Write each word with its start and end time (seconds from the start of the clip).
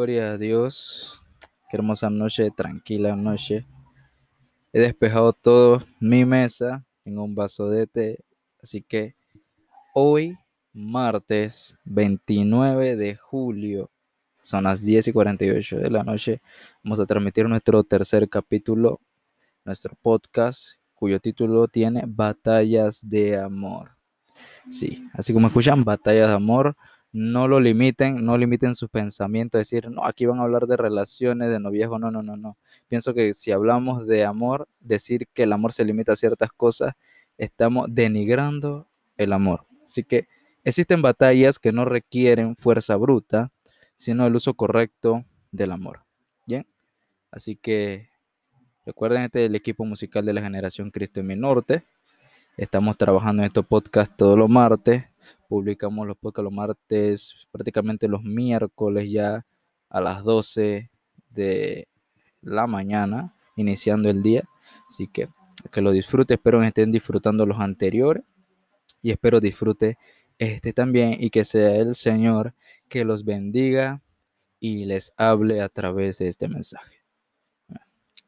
Gloria 0.00 0.32
a 0.32 0.38
Dios. 0.38 1.20
Qué 1.68 1.76
hermosa 1.76 2.08
noche, 2.08 2.50
tranquila 2.50 3.14
noche. 3.14 3.66
He 4.72 4.80
despejado 4.80 5.34
todo 5.34 5.82
mi 6.00 6.24
mesa 6.24 6.86
en 7.04 7.18
un 7.18 7.34
vaso 7.34 7.68
de 7.68 7.86
té. 7.86 8.24
Así 8.62 8.80
que 8.80 9.14
hoy, 9.92 10.38
martes 10.72 11.76
29 11.84 12.96
de 12.96 13.14
julio, 13.14 13.90
son 14.40 14.64
las 14.64 14.82
10 14.82 15.08
y 15.08 15.12
48 15.12 15.76
de 15.76 15.90
la 15.90 16.02
noche, 16.02 16.40
vamos 16.82 16.98
a 16.98 17.04
transmitir 17.04 17.46
nuestro 17.46 17.84
tercer 17.84 18.26
capítulo, 18.30 19.02
nuestro 19.66 19.94
podcast, 20.00 20.76
cuyo 20.94 21.20
título 21.20 21.68
tiene 21.68 22.04
Batallas 22.06 23.06
de 23.06 23.38
Amor. 23.38 23.90
Sí, 24.70 25.06
así 25.12 25.34
como 25.34 25.48
escuchan, 25.48 25.84
Batallas 25.84 26.28
de 26.28 26.36
Amor 26.36 26.74
no 27.12 27.48
lo 27.48 27.58
limiten, 27.58 28.24
no 28.24 28.38
limiten 28.38 28.74
sus 28.74 28.88
pensamientos, 28.88 29.58
decir, 29.58 29.90
no, 29.90 30.04
aquí 30.04 30.26
van 30.26 30.38
a 30.38 30.42
hablar 30.42 30.66
de 30.66 30.76
relaciones, 30.76 31.50
de 31.50 31.58
noviazgo, 31.58 31.98
no, 31.98 32.10
no, 32.10 32.22
no, 32.22 32.36
no. 32.36 32.56
Pienso 32.88 33.14
que 33.14 33.34
si 33.34 33.50
hablamos 33.50 34.06
de 34.06 34.24
amor, 34.24 34.68
decir 34.78 35.26
que 35.34 35.42
el 35.42 35.52
amor 35.52 35.72
se 35.72 35.84
limita 35.84 36.12
a 36.12 36.16
ciertas 36.16 36.52
cosas, 36.52 36.94
estamos 37.36 37.86
denigrando 37.90 38.86
el 39.16 39.32
amor. 39.32 39.66
Así 39.86 40.04
que 40.04 40.28
existen 40.62 41.02
batallas 41.02 41.58
que 41.58 41.72
no 41.72 41.84
requieren 41.84 42.54
fuerza 42.56 42.94
bruta, 42.96 43.50
sino 43.96 44.26
el 44.26 44.36
uso 44.36 44.54
correcto 44.54 45.24
del 45.50 45.72
amor. 45.72 46.04
Bien, 46.46 46.64
así 47.32 47.56
que 47.56 48.08
recuerden 48.86 49.22
este 49.22 49.46
el 49.46 49.56
equipo 49.56 49.84
musical 49.84 50.24
de 50.24 50.32
la 50.32 50.42
generación 50.42 50.90
Cristo 50.90 51.20
en 51.20 51.26
mi 51.26 51.36
norte. 51.36 51.82
Estamos 52.56 52.96
trabajando 52.96 53.42
en 53.42 53.48
estos 53.48 53.66
podcasts 53.66 54.14
todos 54.16 54.38
los 54.38 54.48
martes 54.48 55.09
Publicamos 55.50 56.06
los 56.06 56.16
podcasts 56.16 56.44
los 56.44 56.52
martes, 56.52 57.34
prácticamente 57.50 58.06
los 58.06 58.22
miércoles 58.22 59.10
ya 59.10 59.44
a 59.88 60.00
las 60.00 60.22
12 60.22 60.88
de 61.30 61.88
la 62.40 62.68
mañana, 62.68 63.34
iniciando 63.56 64.08
el 64.08 64.22
día. 64.22 64.48
Así 64.88 65.08
que 65.08 65.28
que 65.72 65.80
lo 65.80 65.90
disfrute, 65.90 66.34
espero 66.34 66.60
que 66.60 66.68
estén 66.68 66.92
disfrutando 66.92 67.44
los 67.46 67.58
anteriores 67.58 68.22
y 69.02 69.10
espero 69.10 69.40
disfrute 69.40 69.98
este 70.38 70.72
también 70.72 71.16
y 71.18 71.30
que 71.30 71.44
sea 71.44 71.74
el 71.76 71.94
Señor 71.96 72.54
que 72.88 73.04
los 73.04 73.24
bendiga 73.24 74.02
y 74.60 74.84
les 74.84 75.12
hable 75.16 75.60
a 75.60 75.68
través 75.68 76.18
de 76.18 76.28
este 76.28 76.48
mensaje. 76.48 76.96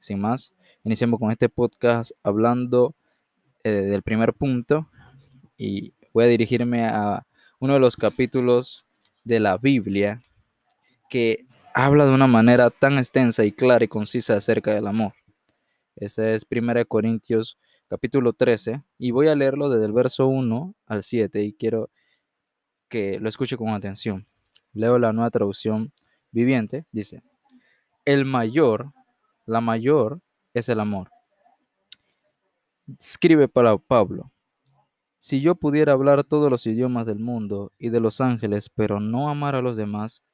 Sin 0.01 0.21
más, 0.21 0.53
iniciamos 0.83 1.21
con 1.21 1.31
este 1.31 1.49
podcast 1.49 2.11
hablando 2.25 2.97
eh, 3.63 3.71
del 3.71 4.03
primer 4.03 4.35
punto 4.35 4.89
y 5.57 5.95
voy 6.13 6.25
a 6.25 6.29
dirigirme 6.29 6.85
a 6.85 7.27
uno 7.59 7.75
de 7.75 7.81
los 7.81 7.97
capítulos 7.97 8.85
de 9.25 9.41
la 9.41 9.57
Biblia 9.57 10.23
que 11.09 11.47
habla 11.75 12.07
de 12.07 12.13
una 12.13 12.27
manera 12.27 12.71
tan 12.71 12.99
extensa 12.99 13.45
y 13.45 13.53
clara 13.53 13.85
y 13.85 13.89
concisa 13.89 14.37
acerca 14.37 14.75
del 14.75 14.87
amor. 14.87 15.13
Ese 15.97 16.35
es 16.35 16.47
1 16.51 16.87
Corintios 16.87 17.59
capítulo 17.89 18.33
13 18.33 18.83
y 18.99 19.11
voy 19.11 19.29
a 19.29 19.35
leerlo 19.35 19.69
desde 19.69 19.85
el 19.85 19.93
verso 19.93 20.27
1 20.27 20.75
al 20.87 21.03
7 21.03 21.43
y 21.43 21.53
quiero 21.53 21.91
que 22.89 23.21
lo 23.21 23.29
escuche 23.29 23.57
con 23.57 23.69
atención. 23.69 24.27
Leo 24.73 24.99
la 24.99 25.13
nueva 25.13 25.31
traducción 25.31 25.93
viviente, 26.31 26.87
dice, 26.91 27.23
el 28.07 28.25
mayor, 28.25 28.93
la 29.45 29.61
mayor 29.61 30.21
es 30.55 30.69
el 30.69 30.81
amor. 30.81 31.11
Escribe 32.99 33.49
para 33.49 33.77
Pablo, 33.77 34.32
si 35.23 35.41
yo 35.41 35.55
pudiera 35.55 35.93
hablar 35.93 36.25
todos 36.25 36.51
los 36.51 36.67
idiomas 36.67 37.07
del 37.07 37.21
mundo 37.21 37.71
y 37.79 37.91
de 37.91 38.01
los 38.01 38.21
ángeles, 38.21 38.69
pero 38.69 38.99
no 38.99 39.29
amar 39.29 39.55
a 39.55 39.63
los 39.63 39.77
demás, 39.77 40.25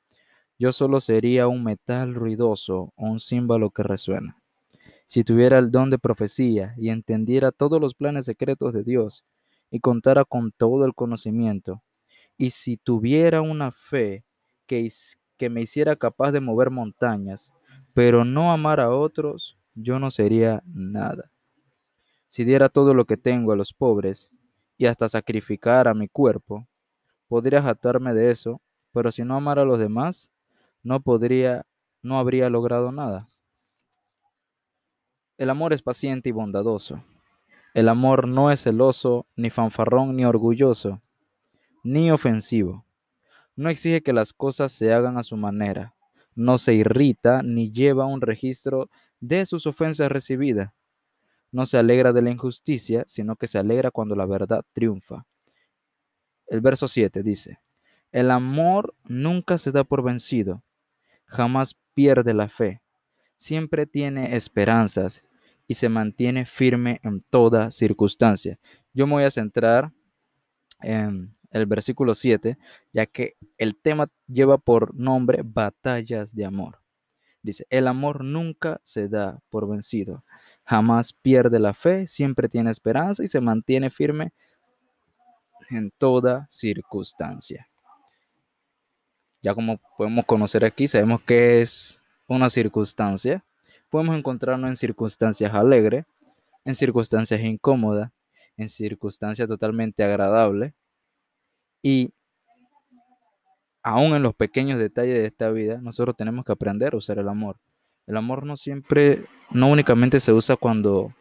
yo 0.58 0.72
solo 0.72 1.02
sería 1.02 1.46
un 1.46 1.62
metal 1.62 2.14
ruidoso 2.14 2.94
o 2.96 3.06
un 3.06 3.20
címbalo 3.20 3.68
que 3.68 3.82
resuena. 3.82 4.42
Si 5.04 5.24
tuviera 5.24 5.58
el 5.58 5.70
don 5.70 5.90
de 5.90 5.98
profecía 5.98 6.74
y 6.78 6.88
entendiera 6.88 7.52
todos 7.52 7.82
los 7.82 7.94
planes 7.94 8.24
secretos 8.24 8.72
de 8.72 8.82
Dios 8.82 9.24
y 9.70 9.80
contara 9.80 10.24
con 10.24 10.52
todo 10.52 10.86
el 10.86 10.94
conocimiento, 10.94 11.82
y 12.38 12.48
si 12.48 12.78
tuviera 12.78 13.42
una 13.42 13.72
fe 13.72 14.24
que, 14.66 14.90
que 15.36 15.50
me 15.50 15.60
hiciera 15.60 15.96
capaz 15.96 16.32
de 16.32 16.40
mover 16.40 16.70
montañas, 16.70 17.52
pero 17.92 18.24
no 18.24 18.52
amar 18.52 18.80
a 18.80 18.88
otros, 18.88 19.58
yo 19.74 19.98
no 19.98 20.10
sería 20.10 20.62
nada. 20.64 21.30
Si 22.26 22.44
diera 22.44 22.70
todo 22.70 22.94
lo 22.94 23.04
que 23.04 23.18
tengo 23.18 23.52
a 23.52 23.56
los 23.56 23.74
pobres 23.74 24.30
y 24.78 24.86
hasta 24.86 25.08
sacrificar 25.08 25.88
a 25.88 25.94
mi 25.94 26.08
cuerpo. 26.08 26.66
Podría 27.26 27.60
jatarme 27.60 28.14
de 28.14 28.30
eso, 28.30 28.62
pero 28.92 29.10
si 29.10 29.24
no 29.24 29.34
amara 29.34 29.62
a 29.62 29.64
los 29.64 29.78
demás, 29.78 30.32
no 30.82 31.00
podría, 31.00 31.66
no 32.00 32.18
habría 32.18 32.48
logrado 32.48 32.92
nada. 32.92 33.28
El 35.36 35.50
amor 35.50 35.72
es 35.72 35.82
paciente 35.82 36.28
y 36.28 36.32
bondadoso. 36.32 37.04
El 37.74 37.88
amor 37.88 38.26
no 38.26 38.50
es 38.50 38.62
celoso, 38.62 39.26
ni 39.36 39.50
fanfarrón, 39.50 40.16
ni 40.16 40.24
orgulloso, 40.24 41.00
ni 41.82 42.10
ofensivo. 42.10 42.84
No 43.56 43.68
exige 43.68 44.02
que 44.02 44.12
las 44.12 44.32
cosas 44.32 44.72
se 44.72 44.92
hagan 44.94 45.18
a 45.18 45.22
su 45.22 45.36
manera. 45.36 45.94
No 46.34 46.56
se 46.56 46.74
irrita 46.74 47.42
ni 47.42 47.72
lleva 47.72 48.06
un 48.06 48.20
registro 48.20 48.88
de 49.20 49.44
sus 49.44 49.66
ofensas 49.66 50.10
recibidas 50.10 50.72
no 51.50 51.66
se 51.66 51.78
alegra 51.78 52.12
de 52.12 52.22
la 52.22 52.30
injusticia, 52.30 53.04
sino 53.06 53.36
que 53.36 53.46
se 53.46 53.58
alegra 53.58 53.90
cuando 53.90 54.14
la 54.14 54.26
verdad 54.26 54.64
triunfa. 54.72 55.26
El 56.46 56.60
verso 56.60 56.88
7 56.88 57.22
dice, 57.22 57.60
el 58.10 58.30
amor 58.30 58.94
nunca 59.04 59.58
se 59.58 59.70
da 59.70 59.84
por 59.84 60.02
vencido, 60.02 60.62
jamás 61.26 61.76
pierde 61.94 62.32
la 62.32 62.48
fe, 62.48 62.80
siempre 63.36 63.86
tiene 63.86 64.34
esperanzas 64.36 65.22
y 65.66 65.74
se 65.74 65.88
mantiene 65.88 66.46
firme 66.46 67.00
en 67.02 67.20
toda 67.20 67.70
circunstancia. 67.70 68.58
Yo 68.94 69.06
me 69.06 69.14
voy 69.14 69.24
a 69.24 69.30
centrar 69.30 69.92
en 70.80 71.36
el 71.50 71.66
versículo 71.66 72.14
7, 72.14 72.58
ya 72.92 73.06
que 73.06 73.36
el 73.56 73.76
tema 73.76 74.10
lleva 74.26 74.58
por 74.58 74.94
nombre 74.94 75.42
batallas 75.44 76.34
de 76.34 76.44
amor. 76.44 76.80
Dice, 77.42 77.66
el 77.70 77.86
amor 77.86 78.24
nunca 78.24 78.80
se 78.82 79.08
da 79.08 79.40
por 79.48 79.68
vencido, 79.68 80.24
jamás 80.68 81.14
pierde 81.14 81.58
la 81.58 81.72
fe, 81.72 82.06
siempre 82.06 82.46
tiene 82.46 82.70
esperanza 82.70 83.24
y 83.24 83.26
se 83.26 83.40
mantiene 83.40 83.88
firme 83.88 84.34
en 85.70 85.90
toda 85.90 86.46
circunstancia. 86.50 87.70
Ya 89.40 89.54
como 89.54 89.80
podemos 89.96 90.26
conocer 90.26 90.66
aquí, 90.66 90.86
sabemos 90.86 91.22
que 91.22 91.62
es 91.62 92.02
una 92.26 92.50
circunstancia. 92.50 93.42
Podemos 93.88 94.18
encontrarnos 94.18 94.68
en 94.68 94.76
circunstancias 94.76 95.54
alegres, 95.54 96.04
en 96.66 96.74
circunstancias 96.74 97.40
incómodas, 97.40 98.10
en 98.58 98.68
circunstancias 98.68 99.48
totalmente 99.48 100.04
agradables. 100.04 100.74
Y 101.80 102.12
aún 103.82 104.14
en 104.14 104.22
los 104.22 104.34
pequeños 104.34 104.78
detalles 104.78 105.16
de 105.16 105.26
esta 105.28 105.48
vida, 105.48 105.78
nosotros 105.80 106.14
tenemos 106.14 106.44
que 106.44 106.52
aprender 106.52 106.92
a 106.92 106.98
usar 106.98 107.18
el 107.18 107.28
amor. 107.28 107.56
El 108.08 108.16
amor 108.16 108.46
no 108.46 108.56
siempre, 108.56 109.26
no 109.50 109.68
únicamente 109.68 110.18
se 110.18 110.32
usa 110.32 110.56
cuando 110.56 111.12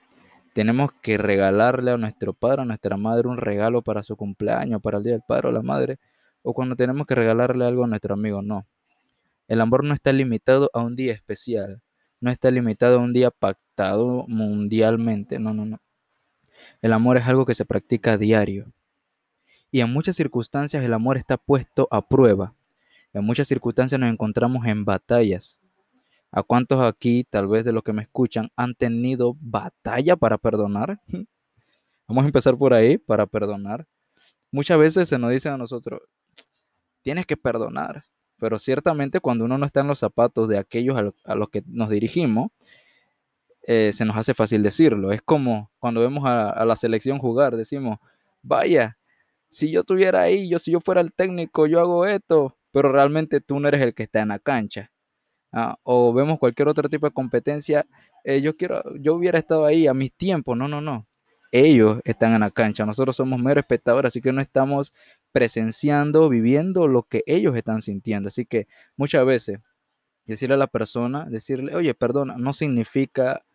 tenemos 0.54 0.94
que 1.02 1.18
regalarle 1.18 1.92
a 1.92 1.98
nuestro 1.98 2.32
padre, 2.32 2.62
a 2.62 2.66
nuestra 2.66 2.96
madre 2.96 3.28
un 3.28 3.36
regalo 3.36 3.82
para 3.82 4.04
su 4.04 4.16
cumpleaños, 4.16 4.82
para 4.82 5.00
el 5.00 5.04
día 5.04 5.12
del 5.12 5.22
padre 5.28 5.50
o 5.50 5.52
la 5.52 5.62
madre, 5.62 6.00
o 6.44 6.54
cuando 6.54 6.78
tenemos 6.78 7.06
que 7.06 7.14
regalarle 7.14 7.66
algo 7.66 7.84
a 7.84 7.88
nuestro 7.88 8.14
amigo, 8.14 8.42
no. 8.42 8.66
El 9.50 9.60
amor 9.60 9.84
no 9.84 9.94
está 9.94 10.14
limitado 10.14 10.72
a 10.74 10.80
un 10.80 10.96
día 10.96 11.12
especial, 11.12 11.82
no 12.22 12.32
está 12.32 12.52
limitado 12.52 13.00
a 13.00 13.04
un 13.04 13.12
día 13.12 13.32
pactado 13.32 14.24
mundialmente, 14.30 15.40
no, 15.40 15.54
no, 15.54 15.66
no. 15.66 15.82
El 16.82 16.94
amor 16.94 17.18
es 17.18 17.28
algo 17.28 17.46
que 17.46 17.54
se 17.54 17.66
practica 17.66 18.18
diario. 18.18 18.72
Y 19.72 19.82
en 19.82 19.92
muchas 19.92 20.16
circunstancias 20.16 20.82
el 20.82 20.94
amor 20.94 21.18
está 21.18 21.36
puesto 21.36 21.90
a 21.92 22.08
prueba. 22.08 22.54
En 23.12 23.26
muchas 23.26 23.50
circunstancias 23.50 24.00
nos 24.00 24.10
encontramos 24.10 24.66
en 24.66 24.86
batallas. 24.86 25.60
¿A 26.32 26.44
cuántos 26.44 26.82
aquí, 26.82 27.26
tal 27.30 27.48
vez 27.48 27.64
de 27.64 27.72
los 27.72 27.84
que 27.84 27.94
me 27.94 28.02
escuchan, 28.02 28.50
han 28.56 28.76
tenido 28.76 29.36
batalla 29.40 30.16
para 30.16 30.38
perdonar? 30.38 31.00
Vamos 32.08 32.24
a 32.24 32.28
empezar 32.28 32.58
por 32.58 32.74
ahí, 32.74 32.98
para 32.98 33.26
perdonar. 33.26 33.88
Muchas 34.52 34.78
veces 34.80 35.10
se 35.10 35.18
nos 35.18 35.32
dice 35.32 35.50
a 35.50 35.58
nosotros, 35.58 36.02
tienes 37.02 37.26
que 37.26 37.36
perdonar, 37.36 38.06
pero 38.38 38.60
ciertamente 38.60 39.20
cuando 39.20 39.46
uno 39.46 39.58
no 39.58 39.66
está 39.66 39.82
en 39.82 39.88
los 39.88 40.00
zapatos 40.00 40.48
de 40.48 40.58
aquellos 40.58 40.98
a, 41.26 41.36
los 41.36 41.50
que 41.50 41.64
nos 41.68 41.90
dirigimos, 41.90 42.52
eh, 43.64 43.92
se 43.94 44.06
nos 44.06 44.16
hace 44.16 44.34
fácil 44.34 44.64
decirlo. 44.64 45.12
Es 45.12 45.22
como 45.22 45.72
cuando 45.80 46.02
vemos 46.02 46.26
a, 46.26 46.50
a, 46.50 46.66
la 46.66 46.76
selección 46.76 47.20
jugar, 47.20 47.58
decimos, 47.58 48.00
vaya, 48.42 48.96
si 49.50 49.72
yo 49.72 49.82
estuviera 49.82 50.22
ahí, 50.22 50.48
yo 50.50 50.60
si 50.60 50.72
yo 50.72 50.80
fuera 50.80 51.02
el 51.02 51.14
técnico, 51.14 51.68
yo 51.68 51.80
hago 51.80 52.06
esto, 52.06 52.58
pero 52.72 52.92
realmente 52.92 53.42
tú 53.42 53.60
no 53.60 53.68
eres 53.68 53.82
el 53.82 53.94
que 53.94 54.04
está 54.04 54.22
en 54.22 54.30
la 54.30 54.40
cancha. 54.40 54.92
Ah, 55.58 55.80
o 55.84 56.14
vemos 56.14 56.40
cualquier 56.40 56.68
otro 56.68 56.90
tipo 56.90 57.08
de 57.08 57.14
competencia, 57.14 57.88
eh, 58.24 58.42
yo 58.42 58.56
quiero, 58.56 58.84
yo 58.98 59.16
hubiera 59.16 59.40
estado 59.40 59.66
ahí 59.66 59.88
a 59.88 59.94
mis 59.94 60.14
tiempos, 60.14 60.58
no, 60.58 60.68
no, 60.68 60.82
no. 60.82 61.08
Ellos 61.52 62.00
están 62.06 62.34
en 62.34 62.42
la 62.42 62.52
cancha, 62.52 62.86
nosotros 62.86 63.16
somos 63.16 63.40
meros 63.40 63.64
espectadores, 63.64 64.10
así 64.10 64.22
que 64.22 64.34
no 64.34 64.42
estamos 64.42 64.94
presenciando, 65.32 66.30
viviendo 66.30 66.88
lo 66.88 67.04
que 67.04 67.24
ellos 67.26 67.56
están 67.56 67.82
sintiendo. 67.82 68.28
Así 68.28 68.46
que 68.46 68.68
muchas 68.98 69.26
veces 69.26 69.60
Decirle 70.28 70.56
a 70.56 70.58
la 70.58 70.68
persona, 70.68 71.26
decirle, 71.30 71.74
oye, 71.74 71.94
perdona, 71.94 72.36
no 72.38 72.52
significa, 72.52 73.46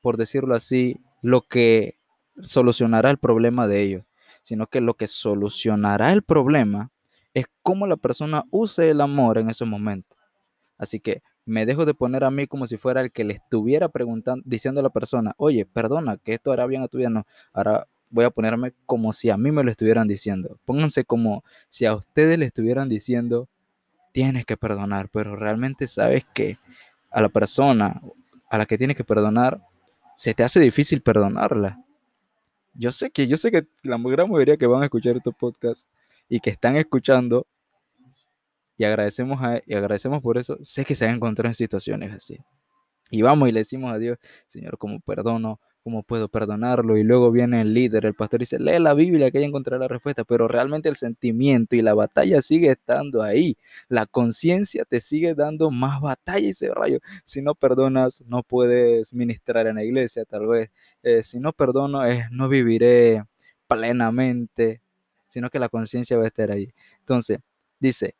por 0.00 0.16
decirlo 0.16 0.56
así, 0.56 1.00
lo 1.22 1.42
que 1.42 1.98
solucionará 2.42 3.10
el 3.10 3.18
problema 3.18 3.68
de 3.68 3.80
ellos, 3.82 4.04
sino 4.42 4.66
que 4.66 4.80
lo 4.80 4.94
que 4.94 5.06
solucionará 5.06 6.10
el 6.10 6.22
problema 6.24 6.90
es 7.32 7.46
cómo 7.62 7.86
la 7.86 7.96
persona 7.96 8.44
use 8.50 8.90
el 8.90 9.00
amor 9.00 9.38
en 9.38 9.50
esos 9.50 9.68
momentos. 9.68 10.18
Así 10.78 10.98
que 10.98 11.22
me 11.50 11.66
dejo 11.66 11.84
de 11.84 11.94
poner 11.94 12.24
a 12.24 12.30
mí 12.30 12.46
como 12.46 12.66
si 12.66 12.76
fuera 12.76 13.00
el 13.00 13.12
que 13.12 13.24
le 13.24 13.34
estuviera 13.34 13.88
preguntando, 13.88 14.42
diciendo 14.46 14.80
a 14.80 14.82
la 14.82 14.90
persona, 14.90 15.34
oye, 15.36 15.66
perdona, 15.66 16.16
que 16.16 16.32
esto 16.34 16.52
hará 16.52 16.66
bien 16.66 16.82
a 16.82 16.88
tu 16.88 16.98
vida. 16.98 17.10
No, 17.10 17.26
ahora 17.52 17.86
voy 18.08 18.24
a 18.24 18.30
ponerme 18.30 18.72
como 18.86 19.12
si 19.12 19.30
a 19.30 19.36
mí 19.36 19.50
me 19.50 19.62
lo 19.62 19.70
estuvieran 19.70 20.08
diciendo. 20.08 20.58
Pónganse 20.64 21.04
como 21.04 21.44
si 21.68 21.86
a 21.86 21.94
ustedes 21.94 22.38
le 22.38 22.46
estuvieran 22.46 22.88
diciendo, 22.88 23.48
tienes 24.12 24.44
que 24.46 24.56
perdonar, 24.56 25.08
pero 25.12 25.36
realmente 25.36 25.86
sabes 25.86 26.24
que 26.32 26.58
a 27.10 27.20
la 27.20 27.28
persona 27.28 28.00
a 28.50 28.58
la 28.58 28.66
que 28.66 28.76
tienes 28.76 28.96
que 28.96 29.04
perdonar, 29.04 29.62
se 30.16 30.34
te 30.34 30.42
hace 30.42 30.58
difícil 30.60 31.00
perdonarla. 31.00 31.78
Yo 32.74 32.90
sé 32.90 33.10
que, 33.10 33.28
yo 33.28 33.36
sé 33.36 33.50
que 33.52 33.66
la 33.82 33.96
gran 33.96 34.28
mayoría 34.28 34.56
que 34.56 34.66
van 34.66 34.82
a 34.82 34.86
escuchar 34.86 35.16
estos 35.16 35.34
podcasts 35.36 35.86
y 36.28 36.40
que 36.40 36.50
están 36.50 36.76
escuchando, 36.76 37.46
y 38.80 38.84
agradecemos, 38.84 39.38
y 39.66 39.74
agradecemos 39.74 40.22
por 40.22 40.38
eso, 40.38 40.56
sé 40.62 40.86
que 40.86 40.94
se 40.94 41.06
han 41.06 41.16
encontrado 41.16 41.48
en 41.48 41.54
situaciones 41.54 42.14
así. 42.14 42.38
Y 43.10 43.20
vamos 43.20 43.50
y 43.50 43.52
le 43.52 43.60
decimos 43.60 43.92
a 43.92 43.98
Dios, 43.98 44.16
Señor, 44.46 44.78
como 44.78 45.00
perdono 45.00 45.60
¿Cómo 45.82 46.02
puedo 46.02 46.28
perdonarlo? 46.28 46.98
Y 46.98 47.04
luego 47.04 47.30
viene 47.30 47.62
el 47.62 47.72
líder, 47.72 48.04
el 48.06 48.14
pastor, 48.14 48.40
y 48.40 48.44
dice, 48.44 48.58
lee 48.58 48.78
la 48.78 48.92
Biblia 48.92 49.30
que 49.30 49.38
ahí 49.38 49.44
encontrará 49.44 49.78
la 49.80 49.88
respuesta, 49.88 50.24
pero 50.24 50.46
realmente 50.46 50.88
el 50.90 50.96
sentimiento 50.96 51.74
y 51.74 51.82
la 51.82 51.94
batalla 51.94 52.42
sigue 52.42 52.70
estando 52.70 53.22
ahí. 53.22 53.56
La 53.88 54.06
conciencia 54.06 54.84
te 54.84 55.00
sigue 55.00 55.34
dando 55.34 55.70
más 55.70 56.00
batalla 56.02 56.46
y 56.46 56.50
ese 56.50 56.72
rayo. 56.74 57.00
Si 57.24 57.42
no 57.42 57.54
perdonas, 57.54 58.22
no 58.26 58.42
puedes 58.42 59.14
ministrar 59.14 59.66
en 59.66 59.76
la 59.76 59.84
iglesia, 59.84 60.24
tal 60.26 60.46
vez. 60.48 60.70
Eh, 61.02 61.22
si 61.22 61.38
no 61.40 61.52
perdono, 61.52 62.02
no 62.30 62.48
viviré 62.48 63.24
plenamente, 63.66 64.82
sino 65.28 65.50
que 65.50 65.58
la 65.58 65.68
conciencia 65.70 66.16
va 66.18 66.24
a 66.24 66.28
estar 66.28 66.50
ahí. 66.50 66.72
Entonces, 67.00 67.38
dice 67.78 68.16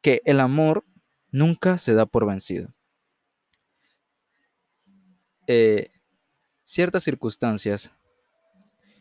que 0.00 0.22
el 0.24 0.40
amor 0.40 0.84
nunca 1.30 1.78
se 1.78 1.94
da 1.94 2.06
por 2.06 2.26
vencido. 2.26 2.72
Eh, 5.46 5.90
ciertas 6.64 7.04
circunstancias 7.04 7.90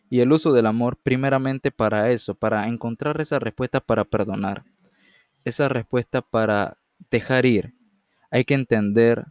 y 0.09 0.21
el 0.21 0.31
uso 0.31 0.53
del 0.53 0.65
amor 0.65 0.97
primeramente 0.97 1.71
para 1.71 2.11
eso, 2.11 2.35
para 2.35 2.67
encontrar 2.67 3.19
esa 3.19 3.39
respuesta 3.39 3.81
para 3.81 4.05
perdonar, 4.05 4.63
esa 5.43 5.67
respuesta 5.67 6.21
para 6.21 6.77
dejar 7.11 7.45
ir. 7.45 7.73
Hay 8.31 8.45
que 8.45 8.53
entender 8.53 9.25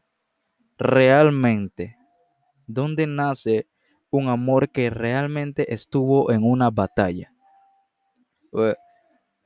realmente 0.77 1.97
dónde 2.67 3.07
nace 3.07 3.67
un 4.11 4.29
amor 4.29 4.71
que 4.71 4.91
realmente 4.91 5.73
estuvo 5.73 6.31
en 6.31 6.43
una 6.45 6.71
batalla. 6.71 7.33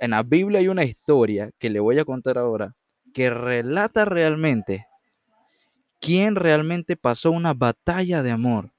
En 0.00 0.10
la 0.10 0.22
Biblia 0.22 0.60
hay 0.60 0.68
una 0.68 0.84
historia 0.84 1.50
que 1.58 1.70
le 1.70 1.78
voy 1.78 1.98
a 1.98 2.04
contar 2.04 2.38
ahora 2.38 2.74
que 3.14 3.30
relata 3.30 4.04
realmente 4.04 4.86
quién 6.00 6.34
realmente 6.34 6.96
pasó 6.96 7.30
una 7.30 7.54
batalla 7.54 8.22
de 8.22 8.30
amor 8.30 8.70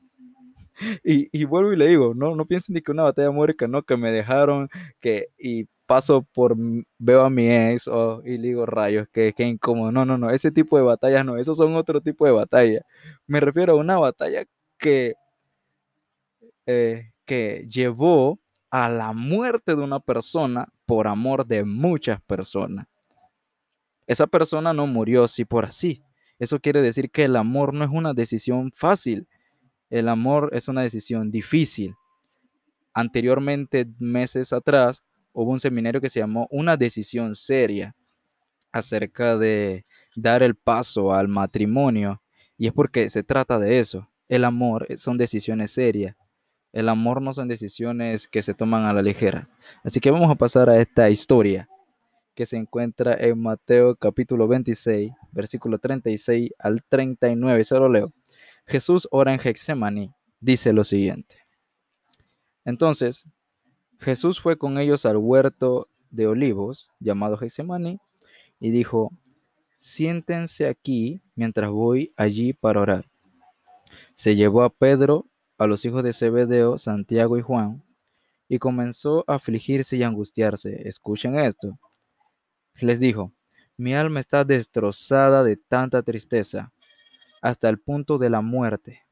y, 1.03 1.45
vuelvo 1.45 1.73
y 1.73 1.77
le 1.77 1.87
digo, 1.87 2.13
no, 2.15 2.35
no 2.35 2.45
piensen 2.45 2.73
ni 2.73 2.81
que 2.81 2.91
una 2.91 3.03
batalla 3.03 3.31
muerca, 3.31 3.67
no, 3.67 3.83
que 3.83 3.97
me 3.97 4.11
dejaron, 4.11 4.69
que, 4.99 5.27
y 5.37 5.65
paso 5.85 6.23
por, 6.33 6.55
veo 6.97 7.21
a 7.21 7.29
mi 7.29 7.49
ex, 7.51 7.87
oh, 7.87 8.21
y 8.25 8.37
digo, 8.37 8.65
rayos, 8.65 9.07
que, 9.11 9.33
que 9.33 9.43
incómodo. 9.43 9.91
No, 9.91 10.05
no, 10.05 10.17
no, 10.17 10.31
ese 10.31 10.51
tipo 10.51 10.77
de 10.77 10.83
batallas 10.83 11.25
no, 11.25 11.37
esos 11.37 11.57
son 11.57 11.75
otro 11.75 12.01
tipo 12.01 12.25
de 12.25 12.31
batallas. 12.31 12.83
Me 13.27 13.39
refiero 13.39 13.73
a 13.73 13.75
una 13.75 13.97
batalla 13.97 14.43
que, 14.77 15.15
eh, 16.65 17.11
que 17.25 17.67
llevó 17.69 18.39
a 18.71 18.87
la 18.89 19.11
muerte 19.11 19.75
de 19.75 19.83
una 19.83 19.99
persona 19.99 20.67
por 20.85 21.07
amor 21.07 21.45
de 21.45 21.65
muchas 21.65 22.21
personas. 22.21 22.87
Esa 24.07 24.27
persona 24.27 24.73
no 24.73 24.87
murió 24.87 25.25
así 25.25 25.45
por 25.45 25.65
así. 25.65 26.01
Eso 26.39 26.59
quiere 26.59 26.81
decir 26.81 27.11
que 27.11 27.25
el 27.25 27.35
amor 27.35 27.73
no 27.73 27.83
es 27.83 27.91
una 27.91 28.13
decisión 28.13 28.71
fácil. 28.75 29.27
El 29.89 30.07
amor 30.07 30.49
es 30.53 30.69
una 30.69 30.81
decisión 30.81 31.31
difícil. 31.31 31.95
Anteriormente, 32.93 33.87
meses 33.99 34.53
atrás, 34.53 35.03
hubo 35.33 35.51
un 35.51 35.59
seminario 35.59 36.01
que 36.01 36.09
se 36.09 36.19
llamó 36.19 36.47
Una 36.49 36.77
decisión 36.77 37.35
seria 37.35 37.95
acerca 38.71 39.37
de 39.37 39.83
dar 40.15 40.43
el 40.43 40.55
paso 40.55 41.13
al 41.13 41.27
matrimonio. 41.27 42.21
Y 42.57 42.67
es 42.67 42.73
porque 42.73 43.09
se 43.09 43.23
trata 43.23 43.59
de 43.59 43.79
eso. 43.79 44.09
El 44.29 44.45
amor 44.45 44.87
son 44.97 45.17
decisiones 45.17 45.71
serias. 45.71 46.15
El 46.71 46.87
amor 46.87 47.21
no 47.21 47.33
son 47.33 47.47
decisiones 47.47 48.27
que 48.27 48.41
se 48.41 48.53
toman 48.53 48.85
a 48.85 48.93
la 48.93 49.01
ligera. 49.01 49.49
Así 49.83 49.99
que 49.99 50.11
vamos 50.11 50.31
a 50.31 50.35
pasar 50.35 50.69
a 50.69 50.79
esta 50.79 51.09
historia 51.09 51.67
que 52.33 52.45
se 52.45 52.57
encuentra 52.57 53.13
en 53.13 53.41
Mateo 53.41 53.95
capítulo 53.95 54.47
26, 54.47 55.11
versículo 55.31 55.79
36 55.79 56.51
al 56.57 56.83
39. 56.83 57.63
Solo 57.65 57.89
leo. 57.89 58.13
Jesús 58.65 59.07
ora 59.11 59.33
en 59.33 59.39
Getsemaní, 59.39 60.13
dice 60.39 60.71
lo 60.71 60.83
siguiente. 60.83 61.37
Entonces, 62.63 63.25
Jesús 63.99 64.39
fue 64.39 64.57
con 64.57 64.77
ellos 64.77 65.05
al 65.05 65.17
huerto 65.17 65.89
de 66.09 66.27
olivos, 66.27 66.89
llamado 66.99 67.37
Getsemaní, 67.37 67.99
y 68.59 68.71
dijo, 68.71 69.11
siéntense 69.75 70.67
aquí 70.67 71.21
mientras 71.35 71.69
voy 71.69 72.13
allí 72.15 72.53
para 72.53 72.81
orar. 72.81 73.05
Se 74.13 74.35
llevó 74.35 74.63
a 74.63 74.69
Pedro, 74.69 75.25
a 75.61 75.67
los 75.67 75.85
hijos 75.85 76.01
de 76.01 76.11
Zebedeo, 76.11 76.79
Santiago 76.79 77.37
y 77.37 77.43
Juan, 77.43 77.83
y 78.49 78.57
comenzó 78.57 79.23
a 79.27 79.35
afligirse 79.35 79.95
y 79.95 80.01
angustiarse. 80.01 80.87
Escuchen 80.87 81.37
esto. 81.37 81.77
Les 82.79 82.99
dijo, 82.99 83.31
mi 83.77 83.93
alma 83.93 84.21
está 84.21 84.43
destrozada 84.43 85.43
de 85.43 85.57
tanta 85.57 86.01
tristeza 86.01 86.73
hasta 87.43 87.69
el 87.69 87.79
punto 87.79 88.17
de 88.17 88.31
la 88.31 88.41
muerte. 88.41 89.03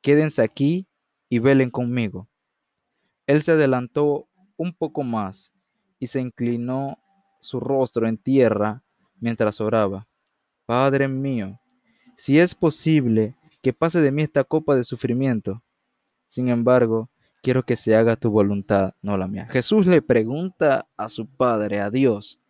Quédense 0.00 0.42
aquí 0.42 0.86
y 1.28 1.40
velen 1.40 1.70
conmigo. 1.70 2.28
Él 3.26 3.42
se 3.42 3.50
adelantó 3.50 4.28
un 4.56 4.72
poco 4.72 5.02
más 5.02 5.50
y 5.98 6.06
se 6.06 6.20
inclinó 6.20 6.98
su 7.40 7.58
rostro 7.58 8.06
en 8.06 8.16
tierra 8.16 8.84
mientras 9.18 9.60
oraba. 9.60 10.06
Padre 10.66 11.08
mío, 11.08 11.58
si 12.16 12.38
es 12.38 12.54
posible 12.54 13.34
que 13.60 13.72
pase 13.72 14.00
de 14.00 14.12
mí 14.12 14.22
esta 14.22 14.44
copa 14.44 14.76
de 14.76 14.84
sufrimiento, 14.84 15.64
sin 16.30 16.48
embargo, 16.48 17.10
quiero 17.42 17.64
que 17.64 17.74
se 17.74 17.96
haga 17.96 18.14
tu 18.14 18.30
voluntad, 18.30 18.94
no 19.02 19.16
la 19.16 19.26
mía. 19.26 19.48
Jesús 19.50 19.84
le 19.88 20.00
pregunta 20.00 20.86
a 20.96 21.08
su 21.08 21.26
Padre, 21.26 21.80
a 21.80 21.90
Dios, 21.90 22.40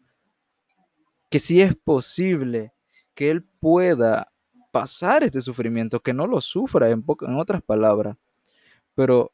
que 1.31 1.39
si 1.39 1.63
es 1.63 1.75
posible 1.75 2.75
que 3.15 3.31
Él 3.31 3.43
pueda 3.43 4.31
pasar 4.71 5.25
este 5.25 5.41
sufrimiento, 5.41 6.01
que 6.01 6.13
no 6.13 6.27
lo 6.27 6.43
sufra, 6.43 6.91
en, 6.91 7.03
en 7.23 7.35
otras 7.37 7.63
palabras. 7.63 8.19
Pero 8.95 9.33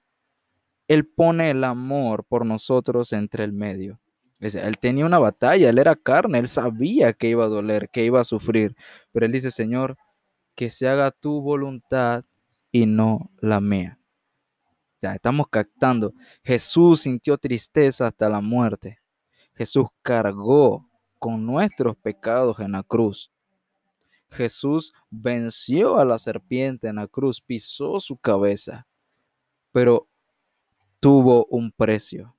Él 0.86 1.04
pone 1.06 1.50
el 1.50 1.64
amor 1.64 2.24
por 2.24 2.46
nosotros 2.46 3.12
entre 3.12 3.42
el 3.42 3.52
medio. 3.52 3.98
Él 4.38 4.78
tenía 4.78 5.06
una 5.06 5.18
batalla, 5.18 5.70
él 5.70 5.78
era 5.78 5.96
carne, 5.96 6.38
él 6.38 6.46
sabía 6.46 7.14
que 7.14 7.28
iba 7.28 7.46
a 7.46 7.48
doler, 7.48 7.88
que 7.88 8.04
iba 8.04 8.20
a 8.20 8.24
sufrir. 8.24 8.76
Pero 9.10 9.26
él 9.26 9.32
dice, 9.32 9.50
Señor, 9.50 9.96
que 10.54 10.70
se 10.70 10.86
haga 10.86 11.10
tu 11.10 11.40
voluntad 11.40 12.24
y 12.70 12.86
no 12.86 13.32
la 13.40 13.60
mía. 13.60 13.98
Estamos 15.00 15.46
captando. 15.48 16.12
Jesús 16.42 17.02
sintió 17.02 17.36
tristeza 17.38 18.06
hasta 18.06 18.28
la 18.28 18.40
muerte. 18.40 18.96
Jesús 19.54 19.86
cargó 20.02 20.88
con 21.18 21.44
nuestros 21.46 21.96
pecados 21.96 22.58
en 22.60 22.72
la 22.72 22.82
cruz. 22.82 23.30
Jesús 24.30 24.92
venció 25.10 25.98
a 25.98 26.04
la 26.04 26.18
serpiente 26.18 26.88
en 26.88 26.96
la 26.96 27.06
cruz, 27.06 27.40
pisó 27.40 28.00
su 28.00 28.16
cabeza, 28.16 28.86
pero 29.72 30.08
tuvo 31.00 31.46
un 31.46 31.70
precio. 31.70 32.34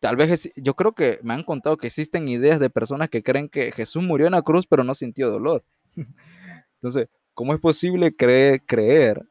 Tal 0.00 0.16
vez 0.16 0.50
yo 0.56 0.74
creo 0.74 0.92
que 0.92 1.20
me 1.22 1.32
han 1.32 1.44
contado 1.44 1.76
que 1.76 1.86
existen 1.86 2.26
ideas 2.26 2.58
de 2.58 2.70
personas 2.70 3.08
que 3.08 3.22
creen 3.22 3.48
que 3.48 3.70
Jesús 3.70 4.02
murió 4.02 4.26
en 4.26 4.32
la 4.32 4.42
cruz 4.42 4.66
pero 4.66 4.82
no 4.82 4.94
sintió 4.94 5.30
dolor. 5.30 5.64
Entonces, 6.74 7.08
¿cómo 7.34 7.54
es 7.54 7.60
posible 7.60 8.14
creer 8.14 9.24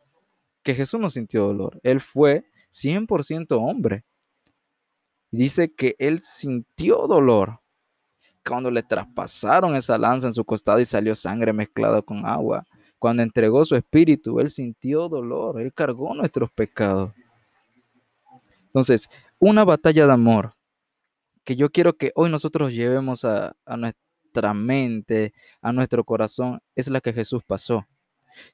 que 0.63 0.75
Jesús 0.75 0.99
no 0.99 1.09
sintió 1.09 1.47
dolor? 1.47 1.79
Él 1.83 2.01
fue 2.01 2.45
100% 2.71 3.57
hombre. 3.57 4.05
Dice 5.31 5.73
que 5.73 5.95
él 5.97 6.21
sintió 6.23 7.07
dolor 7.07 7.61
cuando 8.47 8.71
le 8.71 8.83
traspasaron 8.83 9.75
esa 9.75 9.97
lanza 9.97 10.27
en 10.27 10.33
su 10.33 10.43
costado 10.43 10.79
y 10.79 10.85
salió 10.85 11.15
sangre 11.15 11.53
mezclada 11.53 12.01
con 12.01 12.25
agua. 12.25 12.65
Cuando 12.99 13.23
entregó 13.23 13.65
su 13.65 13.75
espíritu, 13.75 14.39
Él 14.39 14.49
sintió 14.49 15.09
dolor, 15.09 15.59
Él 15.59 15.73
cargó 15.73 16.13
nuestros 16.13 16.51
pecados. 16.51 17.13
Entonces, 18.65 19.09
una 19.39 19.63
batalla 19.63 20.05
de 20.05 20.13
amor 20.13 20.55
que 21.43 21.55
yo 21.55 21.69
quiero 21.71 21.97
que 21.97 22.11
hoy 22.15 22.29
nosotros 22.29 22.73
llevemos 22.73 23.25
a, 23.25 23.55
nuestra 23.75 24.53
mente, 24.53 25.33
a 25.61 25.73
nuestro 25.73 26.03
corazón, 26.03 26.61
es 26.75 26.89
la 26.89 27.01
que 27.01 27.11
Jesús 27.11 27.43
pasó. 27.43 27.87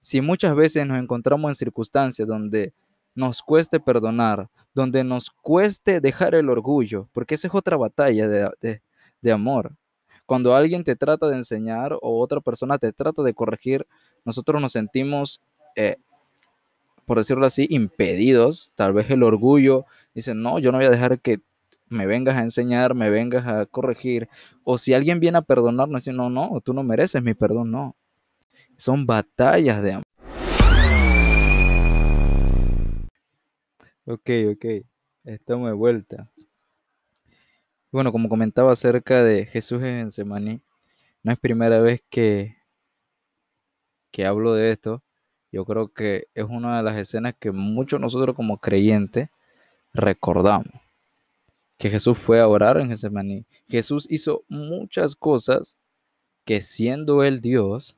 Si 0.01 0.21
muchas 0.21 0.55
veces 0.55 0.85
nos 0.85 0.99
encontramos 0.99 1.49
en 1.49 1.55
circunstancias 1.55 2.27
donde 2.27 2.73
nos 3.17 3.41
cueste 3.41 3.79
perdonar, 3.79 4.47
donde 4.75 5.03
nos 5.03 5.31
cueste 5.31 5.99
dejar 5.99 6.35
el 6.35 6.49
orgullo, 6.49 7.09
porque 7.13 7.33
esa 7.33 7.47
es 7.47 7.55
otra 7.55 7.75
batalla 7.75 8.27
de, 8.27 9.31
amor. 9.31 9.75
Cuando 10.27 10.55
alguien 10.55 10.83
te 10.83 10.95
trata 10.95 11.27
de 11.27 11.35
enseñar 11.35 11.93
o 11.93 12.21
otra 12.21 12.41
persona 12.41 12.77
te 12.77 12.93
trata 12.93 13.23
de 13.23 13.33
corregir, 13.33 13.87
nosotros 14.23 14.61
nos 14.61 14.73
sentimos, 14.73 15.41
eh, 15.75 15.97
por 17.05 17.17
decirlo 17.17 17.45
así, 17.45 17.65
impedidos. 17.71 18.71
Tal 18.75 18.93
vez 18.93 19.09
el 19.09 19.23
orgullo 19.23 19.85
dice, 20.13 20.35
no, 20.35 20.59
yo 20.59 20.71
no 20.71 20.77
voy 20.77 20.85
a 20.85 20.91
dejar 20.91 21.19
que 21.19 21.39
me 21.89 22.05
vengas 22.05 22.37
a 22.37 22.43
enseñar, 22.43 22.93
me 22.93 23.09
vengas 23.09 23.47
a 23.47 23.65
corregir. 23.65 24.29
O 24.63 24.77
si 24.77 24.93
alguien 24.93 25.19
viene 25.19 25.39
a 25.39 25.41
perdonarnos, 25.41 26.03
dice, 26.03 26.15
no, 26.15 26.29
no, 26.29 26.61
tú 26.63 26.73
no 26.73 26.83
mereces 26.83 27.23
mi 27.23 27.33
perdón, 27.33 27.71
no. 27.71 27.95
Son 28.77 29.05
batallas 29.05 29.81
de 29.81 29.93
amor. 29.93 30.03
Ok, 34.05 34.29
ok, 34.53 34.65
estamos 35.25 35.67
de 35.67 35.73
vuelta. 35.73 36.29
Bueno, 37.91 38.11
como 38.11 38.29
comentaba 38.29 38.71
acerca 38.71 39.23
de 39.23 39.45
Jesús 39.45 39.83
en 39.83 40.11
Semaní, 40.11 40.61
no 41.23 41.31
es 41.31 41.39
primera 41.39 41.79
vez 41.79 42.01
que, 42.09 42.55
que 44.11 44.25
hablo 44.25 44.53
de 44.53 44.71
esto. 44.71 45.03
Yo 45.51 45.65
creo 45.65 45.89
que 45.89 46.27
es 46.33 46.45
una 46.45 46.77
de 46.77 46.83
las 46.83 46.97
escenas 46.97 47.35
que 47.39 47.51
muchos 47.51 47.99
nosotros 47.99 48.35
como 48.35 48.59
creyentes 48.59 49.29
recordamos 49.93 50.73
que 51.77 51.89
Jesús 51.89 52.17
fue 52.17 52.39
a 52.39 52.47
orar 52.47 52.77
en 52.77 52.89
Getsemaní. 52.89 53.45
Jesús 53.65 54.07
hizo 54.09 54.43
muchas 54.47 55.15
cosas 55.15 55.77
que 56.43 56.61
siendo 56.61 57.23
él 57.23 57.41
Dios, 57.41 57.96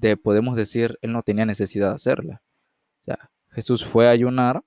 de, 0.00 0.16
podemos 0.16 0.56
decir, 0.56 0.98
él 1.02 1.12
no 1.12 1.22
tenía 1.22 1.46
necesidad 1.46 1.90
de 1.90 1.94
hacerla. 1.94 2.42
Jesús 3.54 3.84
fue 3.84 4.08
a 4.08 4.10
ayunar. 4.10 4.64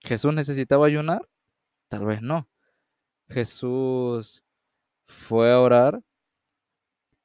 ¿Jesús 0.00 0.34
necesitaba 0.34 0.86
ayunar? 0.86 1.26
Tal 1.88 2.04
vez 2.04 2.20
no. 2.20 2.48
Jesús 3.30 4.44
fue 5.06 5.50
a 5.50 5.58
orar 5.60 6.02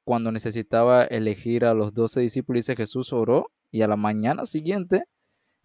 cuando 0.04 0.32
necesitaba 0.32 1.04
elegir 1.04 1.66
a 1.66 1.74
los 1.74 1.92
doce 1.92 2.20
discípulos. 2.20 2.60
Dice 2.60 2.76
Jesús 2.76 3.12
oró 3.12 3.52
y 3.70 3.82
a 3.82 3.88
la 3.88 3.96
mañana 3.96 4.46
siguiente 4.46 5.04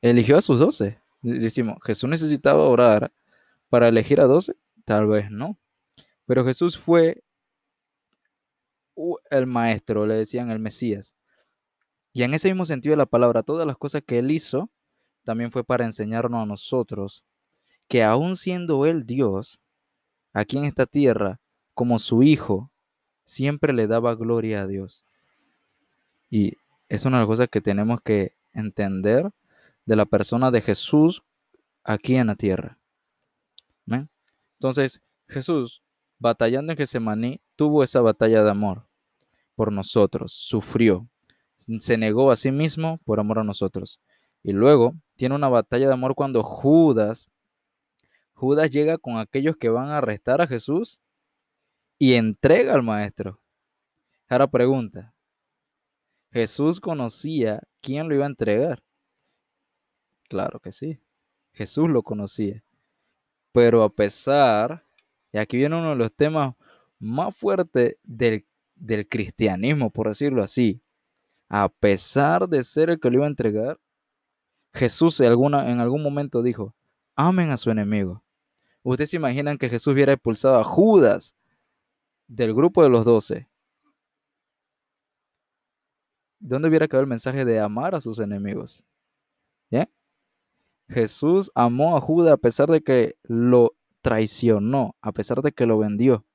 eligió 0.01 0.37
a 0.37 0.41
sus 0.41 0.59
doce. 0.59 0.99
Decimos, 1.21 1.77
Jesús 1.83 2.09
necesitaba 2.09 2.67
orar 2.67 3.13
para 3.69 3.87
elegir 3.87 4.19
a 4.19 4.25
doce? 4.25 4.55
Tal 4.83 5.07
vez 5.07 5.31
no. 5.31 5.57
Pero 6.25 6.43
Jesús 6.43 6.77
fue 6.77 7.23
el 9.29 9.47
maestro, 9.47 10.05
le 10.05 10.15
decían 10.15 10.51
el 10.51 10.59
Mesías. 10.59 11.15
Y 12.13 12.23
en 12.23 12.33
ese 12.33 12.49
mismo 12.49 12.65
sentido 12.65 12.93
de 12.93 12.97
la 12.97 13.05
palabra, 13.05 13.43
todas 13.43 13.65
las 13.65 13.77
cosas 13.77 14.03
que 14.05 14.19
él 14.19 14.31
hizo, 14.31 14.69
también 15.23 15.51
fue 15.51 15.63
para 15.63 15.85
enseñarnos 15.85 16.43
a 16.43 16.45
nosotros 16.45 17.23
que 17.87 18.03
aún 18.03 18.35
siendo 18.35 18.85
él 18.85 19.05
Dios, 19.05 19.59
aquí 20.33 20.57
en 20.57 20.65
esta 20.65 20.85
tierra, 20.85 21.39
como 21.73 21.99
su 21.99 22.23
Hijo, 22.23 22.71
siempre 23.25 23.73
le 23.73 23.87
daba 23.87 24.15
gloria 24.15 24.61
a 24.61 24.67
Dios. 24.67 25.05
Y 26.29 26.57
es 26.89 27.05
una 27.05 27.17
de 27.17 27.21
las 27.23 27.27
cosas 27.27 27.49
que 27.49 27.61
tenemos 27.61 28.01
que 28.01 28.35
entender 28.53 29.31
de 29.85 29.95
la 29.95 30.05
persona 30.05 30.51
de 30.51 30.61
Jesús 30.61 31.23
aquí 31.83 32.15
en 32.15 32.27
la 32.27 32.35
tierra. 32.35 32.77
Entonces, 34.61 35.01
Jesús, 35.27 35.81
batallando 36.19 36.71
en 36.71 36.77
Getsemaní, 36.77 37.41
tuvo 37.55 37.81
esa 37.81 37.99
batalla 37.99 38.43
de 38.43 38.51
amor 38.51 38.85
por 39.55 39.71
nosotros, 39.71 40.31
sufrió, 40.33 41.07
se 41.79 41.97
negó 41.97 42.31
a 42.31 42.35
sí 42.35 42.51
mismo 42.51 42.99
por 43.05 43.19
amor 43.19 43.39
a 43.39 43.43
nosotros. 43.43 43.99
Y 44.43 44.53
luego 44.53 44.95
tiene 45.15 45.35
una 45.35 45.49
batalla 45.49 45.87
de 45.87 45.93
amor 45.93 46.15
cuando 46.15 46.43
Judas, 46.43 47.29
Judas 48.33 48.71
llega 48.71 48.97
con 48.97 49.17
aquellos 49.17 49.57
que 49.57 49.69
van 49.69 49.89
a 49.89 49.99
arrestar 49.99 50.41
a 50.41 50.47
Jesús 50.47 50.99
y 51.99 52.15
entrega 52.15 52.73
al 52.73 52.83
maestro. 52.83 53.39
Ahora 54.27 54.47
pregunta, 54.47 55.13
¿Jesús 56.31 56.79
conocía 56.79 57.61
quién 57.81 58.07
lo 58.07 58.15
iba 58.15 58.23
a 58.23 58.29
entregar? 58.29 58.81
Claro 60.29 60.61
que 60.61 60.71
sí, 60.71 60.97
Jesús 61.51 61.89
lo 61.89 62.03
conocía. 62.03 62.63
Pero 63.51 63.83
a 63.83 63.89
pesar, 63.89 64.85
y 65.33 65.37
aquí 65.39 65.57
viene 65.57 65.77
uno 65.77 65.89
de 65.89 65.97
los 65.97 66.13
temas 66.13 66.55
más 66.99 67.35
fuertes 67.35 67.97
del, 68.03 68.45
cristianismo, 69.09 69.89
por 69.89 70.07
decirlo 70.07 70.41
así, 70.41 70.81
a 71.53 71.67
pesar 71.67 72.47
de 72.47 72.63
ser 72.63 72.89
el 72.89 72.99
que 73.01 73.09
lo 73.09 73.17
iba 73.17 73.25
a 73.25 73.29
entregar, 73.29 73.77
Jesús 74.73 75.19
en, 75.19 75.27
alguna, 75.27 75.69
en 75.69 75.81
algún 75.81 76.01
momento 76.01 76.41
dijo, 76.41 76.73
amen 77.13 77.49
a 77.49 77.57
su 77.57 77.69
enemigo. 77.69 78.23
¿Ustedes 78.83 79.09
se 79.09 79.17
imaginan 79.17 79.57
que 79.57 79.67
Jesús 79.67 79.93
hubiera 79.93 80.13
expulsado 80.13 80.57
a 80.57 80.63
Judas 80.63 81.35
del 82.27 82.53
grupo 82.53 82.83
de 82.83 82.89
los 82.89 83.03
doce? 83.03 83.49
¿Dónde 86.39 86.69
hubiera 86.69 86.87
quedado 86.87 87.01
el 87.01 87.09
mensaje 87.09 87.43
de 87.43 87.59
amar 87.59 87.95
a 87.95 88.01
sus 88.01 88.19
enemigos? 88.19 88.81
Jesús 90.87 91.51
amó 91.55 91.95
a 91.95 92.01
Judas 92.01 92.33
a 92.33 92.37
pesar 92.37 92.69
de 92.69 92.81
que 92.81 93.15
lo 93.23 93.75
traicionó, 94.01 94.95
a 95.01 95.11
pesar 95.11 95.41
de 95.41 95.51
que 95.51 95.65
lo 95.65 95.77
vendió. 95.77 96.25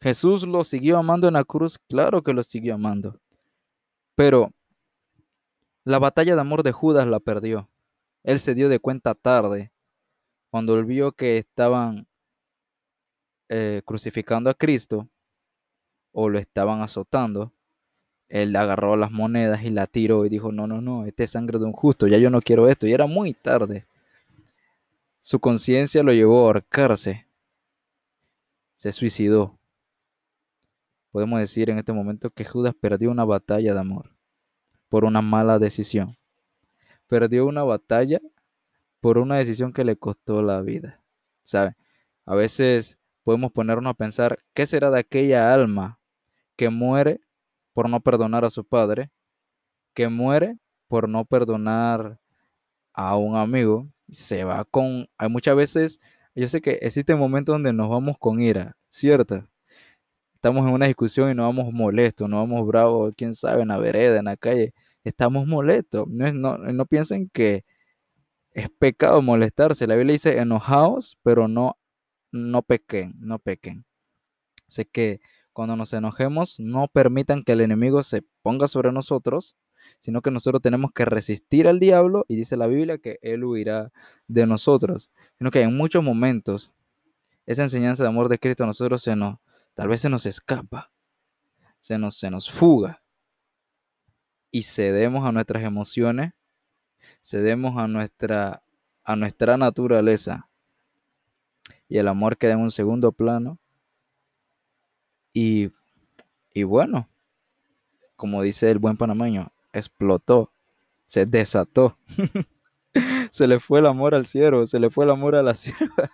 Jesús 0.00 0.46
lo 0.46 0.64
siguió 0.64 0.98
amando 0.98 1.28
en 1.28 1.34
la 1.34 1.44
cruz, 1.44 1.78
claro 1.88 2.22
que 2.22 2.32
lo 2.32 2.42
siguió 2.42 2.74
amando. 2.74 3.21
Pero 4.14 4.52
la 5.84 5.98
batalla 5.98 6.34
de 6.34 6.40
amor 6.40 6.62
de 6.62 6.72
Judas 6.72 7.06
la 7.06 7.20
perdió. 7.20 7.68
Él 8.22 8.38
se 8.38 8.54
dio 8.54 8.68
de 8.68 8.78
cuenta 8.78 9.14
tarde, 9.14 9.72
cuando 10.50 10.78
él 10.78 10.84
vio 10.84 11.12
que 11.12 11.38
estaban 11.38 12.06
eh, 13.48 13.82
crucificando 13.84 14.50
a 14.50 14.54
Cristo 14.54 15.08
o 16.12 16.28
lo 16.28 16.38
estaban 16.38 16.82
azotando 16.82 17.52
él 18.32 18.56
agarró 18.56 18.96
las 18.96 19.10
monedas 19.10 19.62
y 19.62 19.68
la 19.68 19.86
tiró 19.86 20.24
y 20.24 20.30
dijo, 20.30 20.52
no, 20.52 20.66
no, 20.66 20.80
no, 20.80 21.04
este 21.04 21.24
es 21.24 21.30
sangre 21.32 21.58
de 21.58 21.66
un 21.66 21.72
justo, 21.72 22.06
ya 22.06 22.16
yo 22.16 22.30
no 22.30 22.40
quiero 22.40 22.66
esto. 22.66 22.86
Y 22.86 22.92
era 22.94 23.04
muy 23.04 23.34
tarde. 23.34 23.86
Su 25.20 25.38
conciencia 25.38 26.02
lo 26.02 26.14
llevó 26.14 26.38
a 26.38 26.46
ahorcarse. 26.46 27.26
Se 28.74 28.90
suicidó. 28.90 29.58
Podemos 31.12 31.38
decir 31.38 31.70
en 31.70 31.78
este 31.78 31.92
momento 31.92 32.30
que 32.30 32.44
Judas 32.44 32.74
perdió 32.74 33.10
una 33.10 33.24
batalla 33.24 33.74
de 33.74 33.80
amor 33.80 34.16
por 34.88 35.04
una 35.04 35.22
mala 35.22 35.58
decisión. 35.58 36.16
Perdió 37.06 37.46
una 37.46 37.62
batalla 37.62 38.20
por 39.00 39.18
una 39.18 39.36
decisión 39.36 39.72
que 39.72 39.84
le 39.84 39.96
costó 39.96 40.42
la 40.42 40.62
vida. 40.62 41.02
¿Sabe? 41.44 41.76
A 42.24 42.34
veces 42.34 42.98
podemos 43.24 43.52
ponernos 43.52 43.90
a 43.90 43.94
pensar, 43.94 44.38
¿qué 44.54 44.66
será 44.66 44.90
de 44.90 45.00
aquella 45.00 45.52
alma 45.52 46.00
que 46.56 46.70
muere 46.70 47.20
por 47.74 47.88
no 47.88 48.00
perdonar 48.00 48.44
a 48.44 48.50
su 48.50 48.64
padre, 48.64 49.10
que 49.94 50.08
muere 50.08 50.58
por 50.88 51.08
no 51.08 51.24
perdonar 51.24 52.18
a 52.92 53.16
un 53.16 53.36
amigo, 53.36 53.88
se 54.10 54.44
va 54.44 54.64
con, 54.64 55.08
hay 55.18 55.28
muchas 55.28 55.56
veces, 55.56 56.00
yo 56.34 56.48
sé 56.48 56.60
que 56.60 56.78
existen 56.82 57.18
momentos 57.18 57.54
donde 57.54 57.72
nos 57.72 57.88
vamos 57.88 58.18
con 58.18 58.40
ira, 58.40 58.76
¿cierto? 58.88 59.46
Estamos 60.42 60.66
en 60.66 60.74
una 60.74 60.86
discusión 60.86 61.30
y 61.30 61.36
nos 61.36 61.46
vamos 61.46 61.72
molestos, 61.72 62.28
nos 62.28 62.40
vamos 62.40 62.66
bravos, 62.66 63.14
quién 63.16 63.32
sabe, 63.32 63.62
en 63.62 63.68
la 63.68 63.78
vereda, 63.78 64.18
en 64.18 64.24
la 64.24 64.36
calle, 64.36 64.74
estamos 65.04 65.46
molestos. 65.46 66.08
No, 66.08 66.32
no, 66.32 66.58
no 66.58 66.86
piensen 66.86 67.30
que 67.32 67.64
es 68.50 68.68
pecado 68.68 69.22
molestarse. 69.22 69.86
La 69.86 69.94
Biblia 69.94 70.14
dice 70.14 70.38
enojaos, 70.38 71.16
pero 71.22 71.46
no, 71.46 71.78
no 72.32 72.62
pequen, 72.62 73.14
no 73.20 73.38
pequen. 73.38 73.84
Sé 74.66 74.84
que 74.84 75.20
cuando 75.52 75.76
nos 75.76 75.92
enojemos, 75.92 76.58
no 76.58 76.88
permitan 76.88 77.44
que 77.44 77.52
el 77.52 77.60
enemigo 77.60 78.02
se 78.02 78.24
ponga 78.42 78.66
sobre 78.66 78.90
nosotros, 78.90 79.54
sino 80.00 80.22
que 80.22 80.32
nosotros 80.32 80.60
tenemos 80.60 80.90
que 80.90 81.04
resistir 81.04 81.68
al 81.68 81.78
diablo 81.78 82.24
y 82.26 82.34
dice 82.34 82.56
la 82.56 82.66
Biblia 82.66 82.98
que 82.98 83.20
él 83.22 83.44
huirá 83.44 83.92
de 84.26 84.44
nosotros. 84.48 85.08
Sino 85.38 85.52
que 85.52 85.62
en 85.62 85.76
muchos 85.76 86.02
momentos 86.02 86.72
esa 87.46 87.62
enseñanza 87.62 88.02
de 88.02 88.08
amor 88.08 88.28
de 88.28 88.40
Cristo 88.40 88.64
a 88.64 88.66
nosotros 88.66 89.02
se 89.02 89.14
nos, 89.14 89.38
tal 89.74 89.88
vez 89.88 90.00
se 90.00 90.08
nos 90.08 90.26
escapa, 90.26 90.92
se 91.78 91.98
nos, 91.98 92.16
se 92.16 92.30
nos 92.30 92.50
fuga 92.50 93.02
y 94.50 94.62
cedemos 94.62 95.26
a 95.26 95.32
nuestras 95.32 95.64
emociones, 95.64 96.32
cedemos 97.22 97.78
a 97.78 97.88
nuestra, 97.88 98.62
a 99.04 99.16
nuestra 99.16 99.56
naturaleza 99.56 100.48
y 101.88 101.98
el 101.98 102.08
amor 102.08 102.36
queda 102.36 102.52
en 102.52 102.60
un 102.60 102.70
segundo 102.70 103.12
plano 103.12 103.58
y, 105.34 105.70
bueno, 106.64 107.08
como 108.16 108.42
dice 108.42 108.70
el 108.70 108.78
buen 108.78 108.96
panameño, 108.96 109.52
explotó, 109.72 110.52
se 111.06 111.26
desató. 111.26 111.96
se 113.30 113.46
le 113.46 113.58
fue 113.58 113.80
el 113.80 113.86
amor 113.86 114.14
al 114.14 114.26
cielo, 114.26 114.66
se 114.66 114.78
le 114.78 114.90
fue 114.90 115.04
el 115.04 115.10
amor 115.10 115.34
a 115.34 115.42
la 115.42 115.54
sierva. 115.54 116.10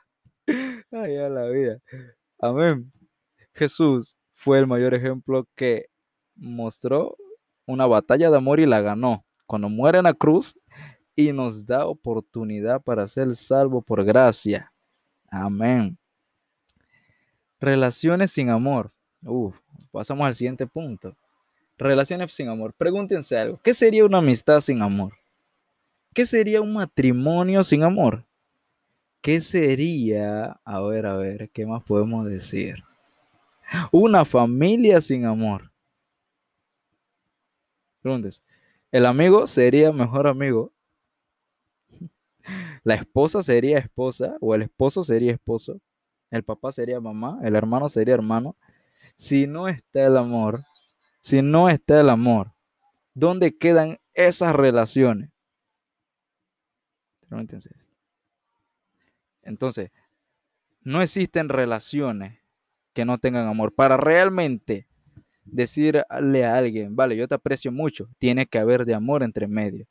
Ay, 0.92 1.16
a 1.16 1.28
la 1.28 1.46
vida. 1.48 1.80
Amén. 2.40 2.92
Jesús 3.58 4.16
fue 4.34 4.58
el 4.58 4.66
mayor 4.66 4.94
ejemplo 4.94 5.46
que 5.56 5.86
mostró 6.36 7.16
una 7.66 7.86
batalla 7.86 8.30
de 8.30 8.36
amor 8.36 8.60
y 8.60 8.66
la 8.66 8.80
ganó. 8.80 9.24
Cuando 9.46 9.68
muere 9.68 9.98
en 9.98 10.04
la 10.04 10.14
cruz 10.14 10.56
y 11.16 11.32
nos 11.32 11.66
da 11.66 11.86
oportunidad 11.86 12.80
para 12.80 13.06
ser 13.06 13.34
salvo 13.34 13.82
por 13.82 14.04
gracia. 14.04 14.72
Amén. 15.30 15.98
Relaciones 17.60 18.30
sin 18.30 18.50
amor. 18.50 18.92
Uf, 19.22 19.56
pasamos 19.90 20.26
al 20.26 20.34
siguiente 20.34 20.66
punto. 20.66 21.16
Relaciones 21.76 22.32
sin 22.32 22.48
amor. 22.48 22.72
Pregúntense 22.72 23.36
algo. 23.36 23.58
¿Qué 23.62 23.74
sería 23.74 24.04
una 24.04 24.18
amistad 24.18 24.60
sin 24.60 24.80
amor? 24.80 25.14
¿Qué 26.14 26.26
sería 26.26 26.60
un 26.60 26.72
matrimonio 26.72 27.64
sin 27.64 27.82
amor? 27.82 28.24
¿Qué 29.20 29.40
sería? 29.40 30.60
A 30.64 30.80
ver, 30.80 31.06
a 31.06 31.16
ver, 31.16 31.50
¿qué 31.50 31.66
más 31.66 31.82
podemos 31.82 32.24
decir? 32.24 32.84
Una 33.92 34.24
familia 34.24 35.00
sin 35.00 35.24
amor. 35.24 35.72
Preguntes. 38.00 38.42
El 38.90 39.06
amigo 39.06 39.46
sería 39.46 39.92
mejor 39.92 40.26
amigo. 40.26 40.72
La 42.82 42.94
esposa 42.94 43.42
sería 43.42 43.78
esposa 43.78 44.36
o 44.40 44.54
el 44.54 44.62
esposo 44.62 45.02
sería 45.02 45.32
esposo. 45.32 45.80
El 46.30 46.42
papá 46.42 46.72
sería 46.72 47.00
mamá, 47.00 47.38
el 47.42 47.56
hermano 47.56 47.88
sería 47.88 48.14
hermano. 48.14 48.56
Si 49.16 49.46
no 49.46 49.68
está 49.68 50.06
el 50.06 50.16
amor, 50.16 50.62
si 51.20 51.42
no 51.42 51.68
está 51.68 52.00
el 52.00 52.08
amor, 52.10 52.52
¿dónde 53.14 53.56
quedan 53.56 53.98
esas 54.14 54.54
relaciones? 54.54 55.30
Entonces, 59.42 59.90
no 60.80 61.02
existen 61.02 61.48
relaciones 61.48 62.38
que 62.92 63.04
no 63.04 63.18
tengan 63.18 63.46
amor. 63.46 63.74
Para 63.74 63.96
realmente 63.96 64.86
decirle 65.44 66.44
a 66.44 66.56
alguien, 66.56 66.94
vale, 66.94 67.16
yo 67.16 67.28
te 67.28 67.34
aprecio 67.34 67.72
mucho, 67.72 68.08
tiene 68.18 68.46
que 68.46 68.58
haber 68.58 68.84
de 68.84 68.94
amor 68.94 69.22
entre 69.22 69.46
medio. 69.46 69.86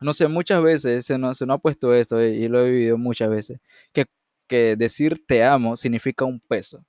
No 0.00 0.12
sé, 0.14 0.28
muchas 0.28 0.62
veces 0.62 1.04
se 1.04 1.18
nos, 1.18 1.42
ha 1.42 1.58
puesto 1.58 1.94
eso 1.94 2.22
y 2.22 2.48
lo 2.48 2.64
he 2.64 2.70
vivido 2.70 2.96
muchas 2.96 3.30
veces, 3.30 3.60
que, 3.92 4.06
que 4.46 4.76
decir 4.76 5.22
te 5.26 5.44
amo 5.44 5.76
significa 5.76 6.24
un 6.24 6.40
peso. 6.40 6.84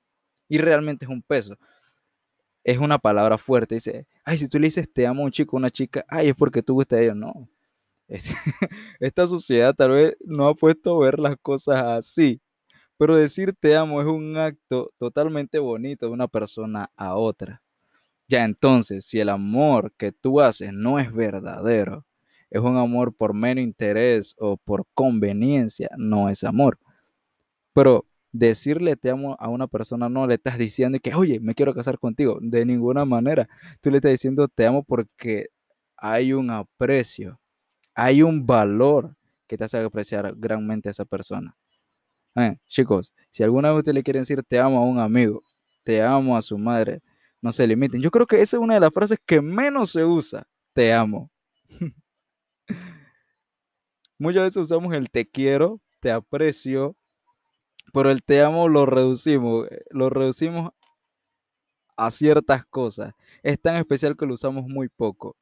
Y 0.47 0.57
realmente 0.57 1.05
es 1.05 1.11
un 1.11 1.21
peso. 1.21 1.57
Es 2.63 2.77
una 2.77 2.99
palabra 2.99 3.37
fuerte. 3.37 3.75
Dice, 3.75 4.07
ay, 4.23 4.37
si 4.37 4.47
tú 4.47 4.59
le 4.59 4.67
dices 4.67 4.91
te 4.91 5.07
amo 5.07 5.23
a 5.23 5.25
un 5.25 5.31
chico 5.31 5.55
o 5.55 5.59
una 5.59 5.69
chica, 5.69 6.05
ay, 6.07 6.29
es 6.29 6.35
porque 6.35 6.63
tú 6.63 6.75
gusta 6.75 6.95
a 6.97 7.01
ellos. 7.01 7.15
No. 7.15 7.49
Esta 8.99 9.27
sociedad 9.27 9.73
tal 9.73 9.91
vez 9.91 10.17
no 10.25 10.47
ha 10.47 10.55
puesto 10.55 10.97
ver 10.99 11.19
las 11.19 11.37
cosas 11.41 11.81
así. 11.81 12.41
Pero 13.01 13.17
decir 13.17 13.55
te 13.59 13.75
amo 13.75 13.99
es 13.99 14.05
un 14.05 14.37
acto 14.37 14.93
totalmente 14.99 15.57
bonito 15.57 16.05
de 16.05 16.11
una 16.11 16.27
persona 16.27 16.91
a 16.95 17.15
otra. 17.15 17.63
Ya 18.27 18.43
entonces, 18.45 19.05
si 19.05 19.19
el 19.19 19.29
amor 19.29 19.91
que 19.97 20.11
tú 20.11 20.39
haces 20.39 20.71
no 20.71 20.99
es 20.99 21.11
verdadero, 21.11 22.05
es 22.51 22.61
un 22.61 22.77
amor 22.77 23.11
por 23.11 23.33
menos 23.33 23.63
interés 23.63 24.35
o 24.37 24.55
por 24.55 24.85
conveniencia, 24.93 25.89
no 25.97 26.29
es 26.29 26.43
amor. 26.43 26.77
Pero 27.73 28.05
decirle 28.31 28.95
te 28.97 29.09
amo 29.09 29.35
a 29.39 29.49
una 29.49 29.65
persona 29.65 30.07
no 30.07 30.27
le 30.27 30.35
estás 30.35 30.59
diciendo 30.59 30.99
que, 31.01 31.15
oye, 31.15 31.39
me 31.39 31.55
quiero 31.55 31.73
casar 31.73 31.97
contigo. 31.97 32.37
De 32.39 32.67
ninguna 32.67 33.03
manera. 33.03 33.49
Tú 33.81 33.89
le 33.89 33.97
estás 33.97 34.11
diciendo 34.11 34.47
te 34.47 34.67
amo 34.67 34.83
porque 34.83 35.47
hay 35.97 36.33
un 36.33 36.51
aprecio, 36.51 37.39
hay 37.95 38.21
un 38.21 38.45
valor 38.45 39.15
que 39.47 39.57
te 39.57 39.63
hace 39.63 39.79
apreciar 39.79 40.35
grandemente 40.37 40.89
a 40.89 40.91
esa 40.91 41.05
persona. 41.05 41.57
Eh, 42.35 42.57
chicos, 42.67 43.13
si 43.29 43.43
alguna 43.43 43.69
vez 43.71 43.79
usted 43.79 43.93
le 43.93 44.03
quiere 44.03 44.19
decir 44.19 44.43
te 44.43 44.59
amo 44.59 44.79
a 44.79 44.85
un 44.85 44.99
amigo, 44.99 45.41
te 45.83 46.01
amo 46.01 46.37
a 46.37 46.41
su 46.41 46.57
madre, 46.57 47.01
no 47.41 47.51
se 47.51 47.67
limiten. 47.67 48.01
Yo 48.01 48.11
creo 48.11 48.25
que 48.25 48.41
esa 48.41 48.57
es 48.57 48.61
una 48.63 48.75
de 48.75 48.79
las 48.79 48.93
frases 48.93 49.19
que 49.25 49.41
menos 49.41 49.91
se 49.91 50.05
usa, 50.05 50.47
te 50.73 50.93
amo. 50.93 51.29
Muchas 54.17 54.43
veces 54.43 54.57
usamos 54.57 54.93
el 54.93 55.09
te 55.09 55.27
quiero, 55.27 55.81
te 55.99 56.11
aprecio, 56.11 56.95
pero 57.91 58.11
el 58.11 58.23
te 58.23 58.41
amo 58.43 58.69
lo 58.69 58.85
reducimos, 58.85 59.67
eh, 59.69 59.83
lo 59.89 60.09
reducimos 60.09 60.71
a 61.97 62.11
ciertas 62.11 62.65
cosas. 62.65 63.13
Es 63.43 63.59
tan 63.59 63.75
especial 63.75 64.15
que 64.15 64.25
lo 64.25 64.35
usamos 64.35 64.67
muy 64.67 64.89
poco. 64.89 65.35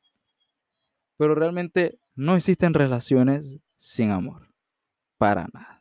Pero 1.18 1.36
realmente 1.36 2.00
no 2.16 2.36
existen 2.36 2.74
relaciones 2.74 3.60
sin 3.76 4.12
amor. 4.12 4.50
Para 5.18 5.48
nada. 5.54 5.79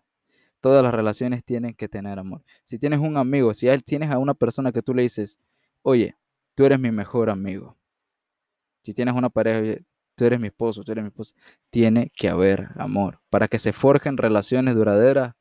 Todas 0.61 0.83
las 0.83 0.93
relaciones 0.93 1.45
tienen 1.45 1.75
que 1.75 1.89
tener 1.89 2.19
amor. 2.19 2.43
Si 2.65 2.79
tienes 2.79 3.01
un 3.01 3.17
amigo, 3.17 3.55
si 3.55 3.69
tienes 3.85 4.11
a 4.11 4.19
una 4.19 4.35
persona 4.35 4.73
que 4.73 4.83
tú 4.83 4.95
le 4.95 5.03
dices, 5.03 5.39
oye, 5.83 6.17
tú 6.55 6.65
eres 6.65 6.81
mi 6.81 6.91
mejor 6.91 7.31
amigo. 7.31 7.77
Si 8.83 8.95
tienes 8.95 9.15
una 9.15 9.29
pareja, 9.29 9.81
tú 10.17 10.25
eres 10.25 10.41
mi 10.41 10.49
esposo, 10.49 10.83
tú 10.83 10.93
eres 10.93 11.05
mi 11.05 11.09
esposa, 11.09 11.35
tiene 11.71 12.11
que 12.17 12.29
haber 12.29 12.69
amor. 12.77 13.21
Para 13.31 13.47
que 13.49 13.59
se 13.59 13.73
forjen 13.73 14.17
relaciones 14.17 14.75
duraderas, 14.75 15.35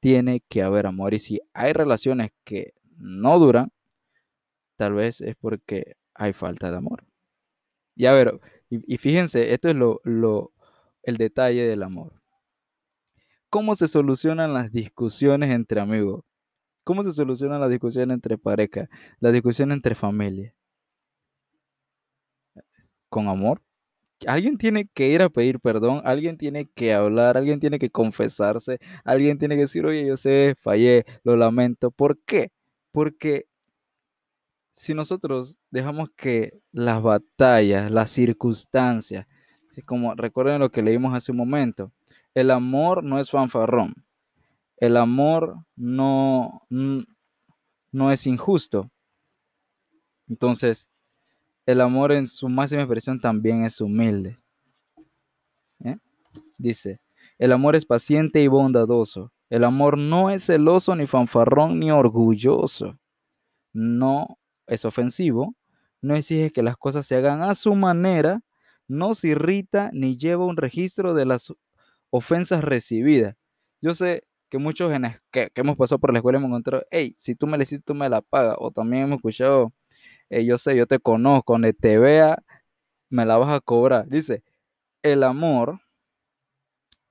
tiene 0.00 0.42
que 0.48 0.62
haber 0.62 0.86
amor. 0.86 1.14
Y 1.14 1.18
si 1.18 1.40
hay 1.52 1.72
relaciones 1.72 2.30
que 2.44 2.74
no 2.96 3.38
duran, 3.38 3.72
tal 4.76 4.94
vez 4.94 5.20
es 5.20 5.36
porque 5.36 5.96
hay 6.14 6.32
falta 6.32 6.70
de 6.70 6.76
amor. 6.78 7.04
Y 7.94 8.06
a 8.06 8.12
ver, 8.12 8.40
y, 8.70 8.96
fíjense, 8.96 9.52
esto 9.52 9.68
es 9.68 9.76
lo, 9.76 10.00
lo, 10.04 10.52
el 11.02 11.18
detalle 11.18 11.66
del 11.66 11.82
amor. 11.82 12.21
¿Cómo 13.52 13.74
se 13.74 13.86
solucionan 13.86 14.54
las 14.54 14.72
discusiones 14.72 15.50
entre 15.50 15.78
amigos? 15.78 16.24
¿Cómo 16.84 17.02
se 17.04 17.12
solucionan 17.12 17.60
las 17.60 17.68
discusiones 17.68 18.14
entre 18.14 18.38
pareja? 18.38 18.88
Las 19.20 19.34
discusiones 19.34 19.76
entre 19.76 19.94
familia. 19.94 20.54
¿Con 23.10 23.28
amor? 23.28 23.60
Alguien 24.26 24.56
tiene 24.56 24.88
que 24.94 25.08
ir 25.08 25.20
a 25.20 25.28
pedir 25.28 25.60
perdón, 25.60 26.00
alguien 26.06 26.38
tiene 26.38 26.66
que 26.74 26.94
hablar, 26.94 27.36
alguien 27.36 27.60
tiene 27.60 27.78
que 27.78 27.90
confesarse, 27.90 28.78
alguien 29.04 29.38
tiene 29.38 29.56
que 29.56 29.62
decir, 29.62 29.84
oye, 29.84 30.06
yo 30.06 30.16
sé, 30.16 30.54
fallé, 30.58 31.04
lo 31.22 31.36
lamento. 31.36 31.90
¿Por 31.90 32.18
qué? 32.24 32.52
Porque 32.90 33.44
si 34.74 34.94
nosotros 34.94 35.58
dejamos 35.70 36.08
que 36.16 36.60
las 36.72 37.02
batallas, 37.02 37.90
las 37.90 38.08
circunstancias, 38.08 39.26
como 39.84 40.14
recuerden 40.14 40.60
lo 40.60 40.70
que 40.70 40.80
leímos 40.80 41.14
hace 41.14 41.32
un 41.32 41.38
momento, 41.38 41.92
el 42.34 42.50
amor 42.50 43.04
no 43.04 43.18
es 43.18 43.30
fanfarrón. 43.30 43.94
El 44.76 44.96
amor 44.96 45.64
no, 45.76 46.66
no 46.70 48.12
es 48.12 48.26
injusto. 48.26 48.90
Entonces, 50.28 50.88
el 51.66 51.80
amor 51.80 52.12
en 52.12 52.26
su 52.26 52.48
máxima 52.48 52.82
expresión 52.82 53.20
también 53.20 53.64
es 53.64 53.80
humilde. 53.80 54.38
¿Eh? 55.84 55.96
Dice, 56.58 57.00
el 57.38 57.52
amor 57.52 57.76
es 57.76 57.84
paciente 57.84 58.42
y 58.42 58.48
bondadoso. 58.48 59.32
El 59.50 59.64
amor 59.64 59.98
no 59.98 60.30
es 60.30 60.46
celoso, 60.46 60.96
ni 60.96 61.06
fanfarrón, 61.06 61.78
ni 61.78 61.90
orgulloso. 61.90 62.98
No 63.72 64.38
es 64.66 64.84
ofensivo. 64.84 65.54
No 66.00 66.16
exige 66.16 66.50
que 66.50 66.62
las 66.62 66.76
cosas 66.76 67.06
se 67.06 67.16
hagan 67.16 67.42
a 67.42 67.54
su 67.54 67.74
manera. 67.74 68.40
No 68.88 69.14
se 69.14 69.28
irrita 69.28 69.90
ni 69.92 70.16
lleva 70.16 70.46
un 70.46 70.56
registro 70.56 71.14
de 71.14 71.26
las 71.26 71.52
ofensas 72.12 72.62
recibidas. 72.62 73.36
Yo 73.80 73.94
sé 73.94 74.24
que 74.50 74.58
muchos 74.58 74.92
en 74.92 75.04
que, 75.30 75.50
hemos 75.54 75.76
pasado 75.76 75.98
por 75.98 76.12
la 76.12 76.18
escuela 76.18 76.38
hemos 76.38 76.48
encontrado, 76.48 76.84
hey, 76.90 77.14
si 77.16 77.34
tú 77.34 77.46
me 77.46 77.56
hiciste, 77.56 77.82
tú 77.84 77.94
me 77.94 78.08
la 78.08 78.20
pagas. 78.20 78.56
O 78.58 78.70
también 78.70 79.04
hemos 79.04 79.16
escuchado, 79.16 79.72
yo 80.30 80.58
sé, 80.58 80.76
yo 80.76 80.86
te 80.86 80.98
conozco, 81.00 81.54
donde 81.54 81.72
te 81.72 81.98
vea, 81.98 82.42
me 83.08 83.24
la 83.26 83.38
vas 83.38 83.50
a 83.54 83.60
cobrar. 83.60 84.08
Dice, 84.08 84.44
el 85.02 85.22
amor 85.22 85.80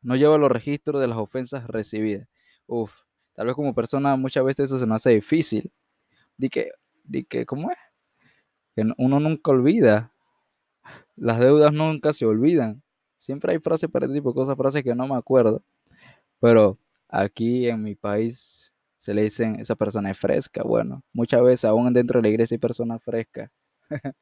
no 0.02 0.16
lleva 0.16 0.38
los 0.38 0.52
registros 0.52 1.02
de 1.02 1.08
las 1.08 1.18
ofensas 1.18 1.68
recibidas. 1.68 2.28
Uf, 2.68 2.94
tal 3.34 3.48
vez 3.48 3.56
como 3.56 3.74
persona 3.74 4.16
muchas 4.16 4.44
veces 4.44 4.66
eso 4.66 4.80
se 4.80 4.86
nos 4.86 4.98
hace 4.98 5.12
difícil. 5.12 5.72
Di 6.38 6.50
que, 6.50 6.72
di 7.04 7.24
que, 7.24 7.46
¿cómo 7.48 7.72
es? 7.72 7.78
Que 8.76 8.84
uno 8.98 9.20
nunca 9.20 9.52
olvida. 9.52 10.14
Las 11.16 11.40
deudas 11.40 11.74
nunca 11.74 12.14
se 12.14 12.26
olvidan. 12.26 12.84
Siempre 13.22 13.54
hay 13.54 13.60
frases 13.60 13.88
para 13.90 14.08
este 14.08 14.18
tipo 14.18 14.30
de 14.32 14.36
cosas, 14.36 14.58
frases 14.58 14.84
que 14.84 14.96
no 14.96 15.08
me 15.08 15.16
acuerdo. 15.16 15.62
Pero 16.40 16.80
aquí 17.08 17.70
en 17.70 17.84
mi 17.84 17.96
país 17.96 18.74
se 18.98 19.14
le 19.14 19.24
dicen, 19.24 19.60
esa 19.60 19.76
persona 19.76 20.12
es 20.12 20.18
fresca. 20.18 20.64
Bueno, 20.64 21.04
muchas 21.14 21.44
veces 21.44 21.66
aún 21.66 21.94
dentro 21.94 22.20
de 22.20 22.24
la 22.24 22.30
iglesia 22.30 22.56
hay 22.56 22.60
personas 22.60 23.04
frescas. 23.04 23.52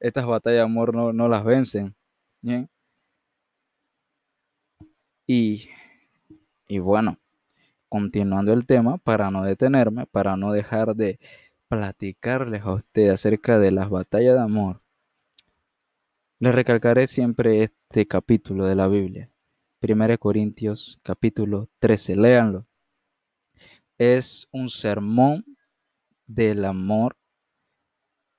estas 0.00 0.26
batallas 0.26 0.58
de 0.58 0.62
amor 0.62 0.94
no, 0.94 1.28
las 1.28 1.44
vencen. 1.44 1.96
Y, 5.26 5.68
y 6.68 6.78
bueno, 6.78 7.18
continuando 7.88 8.52
el 8.52 8.66
tema, 8.66 8.98
para 8.98 9.32
no 9.32 9.42
detenerme, 9.42 10.06
para 10.06 10.36
no 10.36 10.52
dejar 10.52 10.94
de 10.94 11.18
platicarles 11.68 12.62
a 12.62 12.74
usted 12.74 13.10
acerca 13.10 13.58
de 13.58 13.72
las 13.72 13.90
batallas 13.90 14.34
de 14.34 14.42
amor, 14.42 14.80
les 16.40 16.54
recalcaré 16.54 17.06
siempre 17.06 17.62
este 17.62 18.06
capítulo 18.06 18.64
de 18.64 18.74
la 18.74 18.88
Biblia. 18.88 19.30
1 19.82 20.18
Corintios 20.18 20.98
capítulo 21.02 21.68
13, 21.80 22.16
léanlo. 22.16 22.66
Es 23.98 24.48
un 24.50 24.70
sermón 24.70 25.44
del 26.26 26.64
amor, 26.64 27.18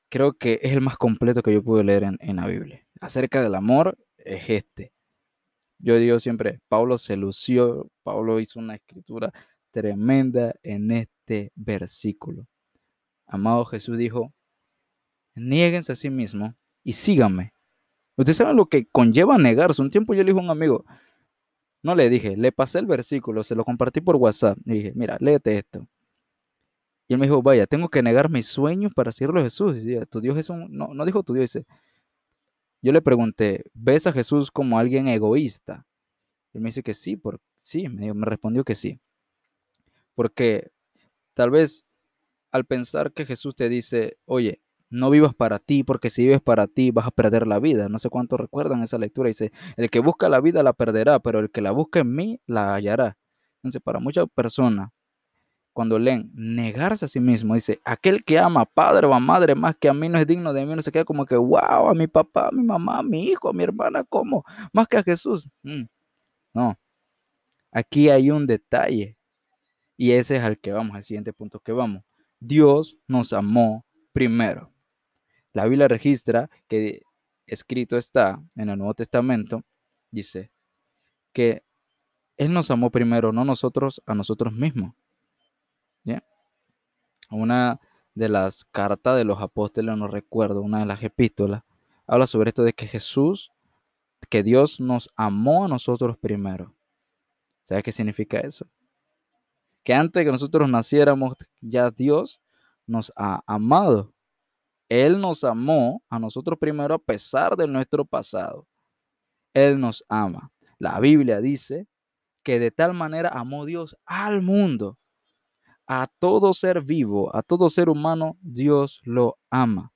creo 0.10 0.34
que 0.34 0.60
es 0.64 0.74
el 0.74 0.82
más 0.82 0.98
completo 0.98 1.44
que 1.44 1.54
yo 1.54 1.64
pude 1.64 1.84
leer 1.84 2.04
en, 2.04 2.18
en 2.22 2.38
la 2.38 2.48
Biblia. 2.48 2.84
Acerca 3.00 3.44
del 3.44 3.54
amor 3.54 3.96
es 4.18 4.50
este. 4.50 4.92
Yo 5.78 5.96
digo 5.98 6.18
siempre, 6.18 6.60
Pablo 6.70 6.98
se 6.98 7.16
lució, 7.16 7.92
Pablo 8.02 8.40
hizo 8.40 8.60
una 8.60 8.76
escritura 8.76 9.32
tremenda 9.70 10.56
en 10.64 10.90
este 10.90 11.52
versículo. 11.54 12.48
Amado 13.28 13.64
Jesús 13.66 13.96
dijo, 13.96 14.34
niéguense 15.36 15.92
a 15.92 15.96
sí 15.96 16.10
mismo 16.10 16.56
y 16.84 16.94
síganme. 16.94 17.54
Ustedes 18.18 18.38
saben 18.38 18.56
lo 18.56 18.68
que 18.68 18.86
conlleva 18.86 19.38
negarse. 19.38 19.82
Un 19.82 19.90
tiempo 19.90 20.14
yo 20.14 20.24
le 20.24 20.32
dije 20.32 20.40
a 20.40 20.44
un 20.44 20.50
amigo, 20.50 20.86
no 21.84 21.96
le 21.96 22.10
dije, 22.10 22.38
le 22.38 22.52
pasé 22.52 22.80
el 22.80 22.86
versículo, 22.86 23.44
se 23.44 23.56
lo 23.56 23.66
compartí 23.66 24.02
por 24.02 24.16
WhatsApp. 24.16 24.58
Y 24.66 24.74
dije, 24.74 24.94
mira, 24.96 25.18
léete 25.20 25.58
esto. 25.58 25.88
Y 27.08 27.14
él 27.14 27.20
me 27.20 27.26
dijo, 27.26 27.42
vaya, 27.42 27.68
tengo 27.68 27.90
que 27.90 28.02
negar 28.02 28.30
mis 28.30 28.46
sueños 28.46 28.94
para 28.94 29.12
seguirlo 29.12 29.42
a 29.42 29.44
Jesús. 29.44 29.76
Y 29.78 30.00
tu 30.06 30.22
Dios 30.22 30.38
es 30.38 30.50
un, 30.50 30.68
no, 30.72 30.94
no 30.94 31.06
dijo 31.06 31.24
tu 31.24 31.34
Dios, 31.34 31.54
dice, 31.54 31.66
yo 32.82 32.92
le 32.92 33.02
pregunté, 33.02 33.66
¿ves 33.74 34.08
a 34.08 34.14
Jesús 34.14 34.52
como 34.52 34.80
alguien 34.80 35.08
egoísta? 35.08 35.86
Y 36.54 36.58
él 36.58 36.64
me 36.64 36.70
dice 36.70 36.84
que 36.84 36.94
sí, 36.94 37.16
por, 37.16 37.40
sí, 37.58 37.90
me 37.90 38.26
respondió 38.26 38.64
que 38.64 38.76
sí. 38.76 39.00
Porque 40.16 40.72
tal 41.34 41.52
vez 41.52 41.86
al 42.52 42.66
pensar 42.66 43.12
que 43.14 43.26
Jesús 43.26 43.56
te 43.56 43.70
dice, 43.70 44.18
oye, 44.26 44.62
no 44.92 45.10
vivas 45.10 45.34
para 45.34 45.58
ti, 45.58 45.84
porque 45.84 46.10
si 46.10 46.24
vives 46.24 46.42
para 46.42 46.68
ti 46.68 46.92
vas 46.92 47.08
a 47.08 47.12
perder 47.12 47.48
la 47.48 47.60
vida. 47.60 47.90
No 47.90 47.98
sé 47.98 48.10
cuántos 48.10 48.40
recuerdan 48.40 48.84
esa 48.84 48.98
lectura. 48.98 49.30
Dice, 49.30 49.52
el 49.78 49.90
que 49.90 50.00
busca 50.00 50.30
la 50.30 50.40
vida 50.42 50.62
la 50.62 50.74
perderá, 50.74 51.20
pero 51.20 51.40
el 51.40 51.50
que 51.50 51.62
la 51.62 51.72
busca 51.72 52.02
en 52.02 52.14
mí 52.14 52.40
la 52.46 52.76
hallará. 52.76 53.18
Entonces, 53.56 53.82
para 53.82 54.00
muchas 54.00 54.28
personas, 54.36 54.90
cuando 55.74 55.98
leen 55.98 56.30
negarse 56.34 57.06
a 57.06 57.08
sí 57.08 57.20
mismo, 57.20 57.54
dice, 57.56 57.80
aquel 57.86 58.24
que 58.24 58.38
ama 58.38 58.62
a 58.62 58.66
padre 58.66 59.08
o 59.08 59.14
a 59.14 59.20
madre 59.20 59.56
más 59.56 59.76
que 59.78 59.88
a 59.88 59.94
mí 59.94 60.10
no 60.10 60.18
es 60.18 60.28
digno 60.28 60.52
de 60.52 60.66
mí, 60.66 60.76
no 60.76 60.82
se 60.82 60.92
queda 60.92 61.06
como 61.06 61.26
que, 61.26 61.38
wow, 61.38 61.90
a 61.90 61.94
mi 61.94 62.08
papá, 62.08 62.50
a 62.50 62.52
mi 62.52 62.64
mamá, 62.64 63.00
a 63.00 63.04
mi 63.04 63.24
hijo, 63.24 63.50
a 63.50 63.54
mi 63.54 63.64
hermana, 63.64 64.04
¿cómo? 64.04 64.44
Más 64.74 64.88
que 64.88 64.98
a 64.98 65.04
Jesús. 65.04 65.50
Mm, 65.64 65.84
no, 66.54 66.78
aquí 67.72 68.10
hay 68.10 68.30
un 68.30 68.46
detalle. 68.46 69.18
Y 69.96 70.12
ese 70.12 70.38
es 70.38 70.44
al 70.44 70.58
que 70.60 70.72
vamos, 70.72 70.96
al 70.96 71.04
siguiente 71.04 71.32
punto 71.32 71.60
que 71.60 71.72
vamos. 71.72 72.04
Dios 72.40 72.98
nos 73.08 73.34
amó 73.34 73.86
primero. 74.12 74.71
La 75.54 75.66
Biblia 75.66 75.88
registra 75.88 76.50
que 76.68 77.02
escrito 77.46 77.98
está 77.98 78.42
en 78.56 78.70
el 78.70 78.78
Nuevo 78.78 78.94
Testamento, 78.94 79.64
dice 80.10 80.52
que 81.34 81.64
Él 82.38 82.54
nos 82.54 82.72
amó 82.72 82.90
primero, 82.90 83.32
no 83.32 83.46
nosotros 83.46 84.02
a 84.06 84.16
nosotros 84.16 84.54
mismos. 84.54 84.94
Una 87.34 87.80
de 88.14 88.28
las 88.28 88.66
cartas 88.66 89.16
de 89.16 89.24
los 89.24 89.42
apóstoles, 89.42 89.96
no 89.96 90.08
recuerdo, 90.10 90.62
una 90.62 90.80
de 90.80 90.86
las 90.86 91.02
epístolas, 91.02 91.64
habla 92.06 92.28
sobre 92.28 92.50
esto 92.50 92.64
de 92.64 92.74
que 92.74 92.88
Jesús, 92.88 93.54
que 94.30 94.44
Dios 94.44 94.82
nos 94.82 95.10
amó 95.16 95.64
a 95.64 95.70
nosotros 95.70 96.18
primero. 96.18 96.76
¿Sabes 97.64 97.86
qué 97.86 97.94
significa 97.94 98.40
eso? 98.40 98.68
Que 99.84 99.94
antes 99.94 100.20
de 100.20 100.26
que 100.26 100.32
nosotros 100.32 100.70
naciéramos, 100.70 101.36
ya 101.62 101.90
Dios 101.90 102.42
nos 102.86 103.14
ha 103.16 103.42
amado. 103.48 104.14
Él 104.92 105.22
nos 105.22 105.46
amó 105.46 106.04
a 106.10 106.20
nosotros 106.20 106.60
primero 106.60 106.94
a 106.94 107.00
pesar 107.00 107.56
de 107.56 107.66
nuestro 107.66 108.04
pasado. 108.04 108.68
Él 109.54 109.80
nos 109.80 110.04
ama. 110.10 110.52
La 110.80 111.00
Biblia 111.00 111.40
dice 111.40 111.88
que 112.44 112.60
de 112.60 112.72
tal 112.72 112.94
manera 112.94 113.30
amó 113.30 113.66
Dios 113.66 113.96
al 114.06 114.42
mundo. 114.42 114.98
A 115.88 116.08
todo 116.20 116.52
ser 116.52 116.82
vivo, 116.82 117.34
a 117.34 117.42
todo 117.42 117.70
ser 117.70 117.88
humano, 117.88 118.38
Dios 118.42 119.00
lo 119.06 119.38
ama. 119.50 119.94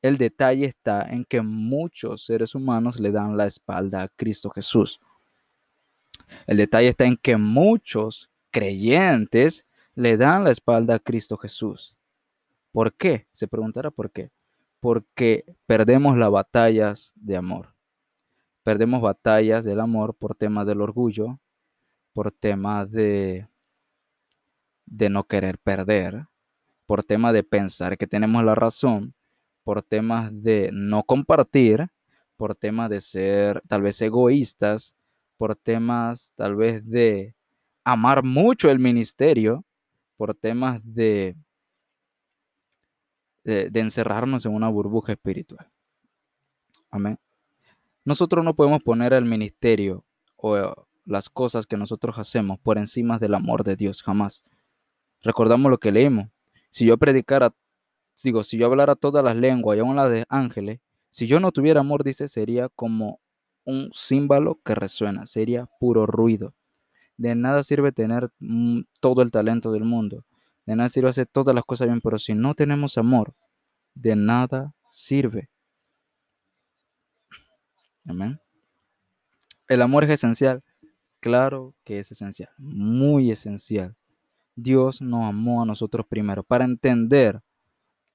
El 0.00 0.16
detalle 0.16 0.64
está 0.64 1.02
en 1.02 1.26
que 1.26 1.42
muchos 1.42 2.24
seres 2.24 2.54
humanos 2.54 2.98
le 2.98 3.12
dan 3.12 3.36
la 3.36 3.44
espalda 3.44 4.00
a 4.00 4.08
Cristo 4.08 4.48
Jesús. 4.48 4.98
El 6.46 6.56
detalle 6.56 6.88
está 6.88 7.04
en 7.04 7.18
que 7.18 7.36
muchos 7.36 8.30
creyentes 8.50 9.66
le 9.94 10.16
dan 10.16 10.44
la 10.44 10.52
espalda 10.52 10.94
a 10.94 11.00
Cristo 11.00 11.36
Jesús. 11.36 11.94
¿Por 12.72 12.94
qué? 12.94 13.26
Se 13.32 13.46
preguntará 13.46 13.90
por 13.90 14.10
qué. 14.10 14.30
Porque 14.80 15.44
perdemos 15.66 16.16
las 16.16 16.30
batallas 16.30 17.12
de 17.14 17.36
amor. 17.36 17.74
Perdemos 18.64 19.02
batallas 19.02 19.64
del 19.64 19.80
amor 19.80 20.14
por 20.14 20.34
temas 20.34 20.66
del 20.66 20.80
orgullo, 20.80 21.38
por 22.12 22.32
temas 22.32 22.90
de, 22.90 23.46
de 24.86 25.10
no 25.10 25.24
querer 25.24 25.58
perder, 25.58 26.26
por 26.86 27.04
temas 27.04 27.32
de 27.32 27.42
pensar 27.42 27.98
que 27.98 28.06
tenemos 28.06 28.42
la 28.44 28.54
razón, 28.54 29.14
por 29.64 29.82
temas 29.82 30.30
de 30.42 30.70
no 30.72 31.02
compartir, 31.04 31.88
por 32.36 32.54
temas 32.54 32.90
de 32.90 33.00
ser 33.00 33.62
tal 33.68 33.82
vez 33.82 34.00
egoístas, 34.00 34.94
por 35.36 35.56
temas 35.56 36.32
tal 36.36 36.56
vez 36.56 36.88
de 36.88 37.34
amar 37.84 38.24
mucho 38.24 38.70
el 38.70 38.78
ministerio, 38.78 39.64
por 40.16 40.34
temas 40.34 40.80
de 40.84 41.36
de, 43.44 43.70
encerrarnos 43.74 44.46
en 44.46 44.54
una 44.54 44.68
burbuja 44.68 45.12
espiritual. 45.12 45.68
Amén. 46.90 47.18
Nosotros 48.04 48.44
no 48.44 48.54
podemos 48.54 48.82
poner 48.82 49.12
el 49.12 49.24
ministerio 49.24 50.04
o 50.36 50.74
las 51.04 51.28
cosas 51.28 51.66
que 51.66 51.76
nosotros 51.76 52.18
hacemos 52.18 52.58
por 52.58 52.78
encima 52.78 53.18
del 53.18 53.34
amor 53.34 53.64
de 53.64 53.76
Dios, 53.76 54.02
jamás. 54.02 54.42
Recordamos 55.22 55.70
lo 55.70 55.78
que 55.78 55.92
leímos. 55.92 56.28
Si 56.70 56.86
yo 56.86 56.98
predicara, 56.98 57.54
digo, 58.22 58.44
si 58.44 58.58
yo 58.58 58.66
hablara 58.66 58.96
todas 58.96 59.24
las 59.24 59.36
lenguas 59.36 59.76
y 59.76 59.80
aún 59.80 59.96
las 59.96 60.10
de 60.10 60.24
ángeles, 60.28 60.80
si 61.10 61.26
yo 61.26 61.40
no 61.40 61.52
tuviera 61.52 61.80
amor, 61.80 62.04
dice, 62.04 62.28
sería 62.28 62.68
como 62.70 63.20
un 63.64 63.90
símbolo 63.92 64.60
que 64.64 64.74
resuena, 64.74 65.26
sería 65.26 65.68
puro 65.78 66.06
ruido. 66.06 66.54
De 67.16 67.34
nada 67.34 67.62
sirve 67.62 67.92
tener 67.92 68.30
mm, 68.40 68.80
todo 69.00 69.22
el 69.22 69.30
talento 69.30 69.70
del 69.70 69.84
mundo 69.84 70.24
de 70.66 70.76
nada 70.76 70.88
sirve 70.88 71.08
hacer 71.08 71.26
todas 71.26 71.54
las 71.54 71.64
cosas 71.64 71.88
bien, 71.88 72.00
pero 72.00 72.18
si 72.18 72.34
no 72.34 72.54
tenemos 72.54 72.98
amor, 72.98 73.34
de 73.94 74.16
nada 74.16 74.74
sirve. 74.90 75.50
Amén. 78.06 78.40
El 79.68 79.82
amor 79.82 80.04
es 80.04 80.10
esencial. 80.10 80.62
Claro 81.20 81.74
que 81.84 82.00
es 82.00 82.10
esencial, 82.10 82.50
muy 82.58 83.30
esencial. 83.30 83.96
Dios 84.56 85.00
nos 85.00 85.24
amó 85.24 85.62
a 85.62 85.66
nosotros 85.66 86.06
primero. 86.06 86.42
Para 86.42 86.64
entender 86.64 87.42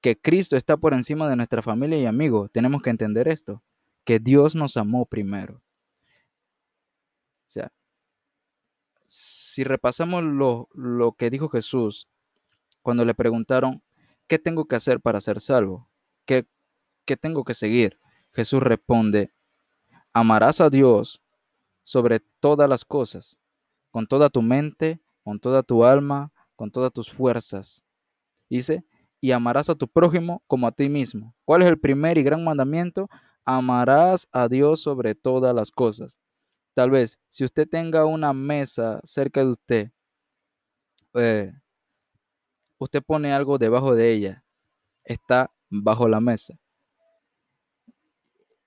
que 0.00 0.20
Cristo 0.20 0.56
está 0.56 0.76
por 0.76 0.94
encima 0.94 1.28
de 1.28 1.36
nuestra 1.36 1.62
familia 1.62 1.98
y 1.98 2.06
amigos, 2.06 2.50
tenemos 2.52 2.82
que 2.82 2.90
entender 2.90 3.28
esto, 3.28 3.62
que 4.04 4.18
Dios 4.18 4.54
nos 4.54 4.76
amó 4.76 5.06
primero. 5.06 5.54
O 5.54 7.50
sea, 7.50 7.72
si 9.06 9.64
repasamos 9.64 10.22
lo, 10.22 10.68
lo 10.74 11.12
que 11.12 11.30
dijo 11.30 11.48
Jesús 11.48 12.08
cuando 12.88 13.04
le 13.04 13.12
preguntaron, 13.12 13.82
¿qué 14.26 14.38
tengo 14.38 14.64
que 14.64 14.74
hacer 14.74 14.98
para 14.98 15.20
ser 15.20 15.42
salvo? 15.42 15.90
¿Qué, 16.24 16.46
qué 17.04 17.18
tengo 17.18 17.44
que 17.44 17.52
seguir? 17.52 18.00
Jesús 18.32 18.62
responde, 18.62 19.30
amarás 20.14 20.62
a 20.62 20.70
Dios 20.70 21.20
sobre 21.82 22.20
todas 22.40 22.66
las 22.66 22.86
cosas, 22.86 23.36
con 23.90 24.06
toda 24.06 24.30
tu 24.30 24.40
mente, 24.40 25.02
con 25.22 25.38
toda 25.38 25.62
tu 25.62 25.84
alma, 25.84 26.32
con 26.56 26.70
todas 26.70 26.90
tus 26.90 27.10
fuerzas. 27.12 27.82
Dice, 28.48 28.86
y 29.20 29.32
amarás 29.32 29.68
a 29.68 29.74
tu 29.74 29.86
prójimo 29.86 30.42
como 30.46 30.66
a 30.66 30.72
ti 30.72 30.88
mismo. 30.88 31.34
¿Cuál 31.44 31.60
es 31.60 31.68
el 31.68 31.78
primer 31.78 32.16
y 32.16 32.22
gran 32.22 32.42
mandamiento? 32.42 33.10
Amarás 33.44 34.26
a 34.32 34.48
Dios 34.48 34.80
sobre 34.80 35.14
todas 35.14 35.54
las 35.54 35.70
cosas. 35.70 36.16
Tal 36.72 36.90
vez, 36.90 37.18
si 37.28 37.44
usted 37.44 37.68
tenga 37.68 38.06
una 38.06 38.32
mesa 38.32 39.02
cerca 39.04 39.44
de 39.44 39.50
usted, 39.50 39.92
eh, 41.12 41.52
usted 42.78 43.02
pone 43.02 43.32
algo 43.32 43.58
debajo 43.58 43.94
de 43.94 44.12
ella, 44.12 44.44
está 45.04 45.50
bajo 45.68 46.08
la 46.08 46.20
mesa. 46.20 46.58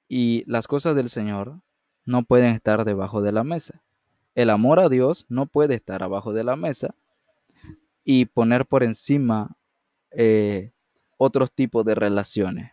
Y 0.07 0.43
las 0.45 0.67
cosas 0.67 0.95
del 0.95 1.09
Señor 1.09 1.61
no 2.05 2.23
pueden 2.23 2.53
estar 2.53 2.83
debajo 2.83 3.21
de 3.21 3.31
la 3.31 3.43
mesa. 3.43 3.81
El 4.35 4.49
amor 4.49 4.79
a 4.79 4.89
Dios 4.89 5.25
no 5.29 5.45
puede 5.45 5.75
estar 5.75 6.03
abajo 6.03 6.33
de 6.33 6.43
la 6.43 6.55
mesa 6.55 6.95
y 8.03 8.25
poner 8.25 8.65
por 8.65 8.83
encima 8.83 9.57
eh, 10.11 10.71
otros 11.17 11.51
tipos 11.51 11.85
de 11.85 11.95
relaciones. 11.95 12.71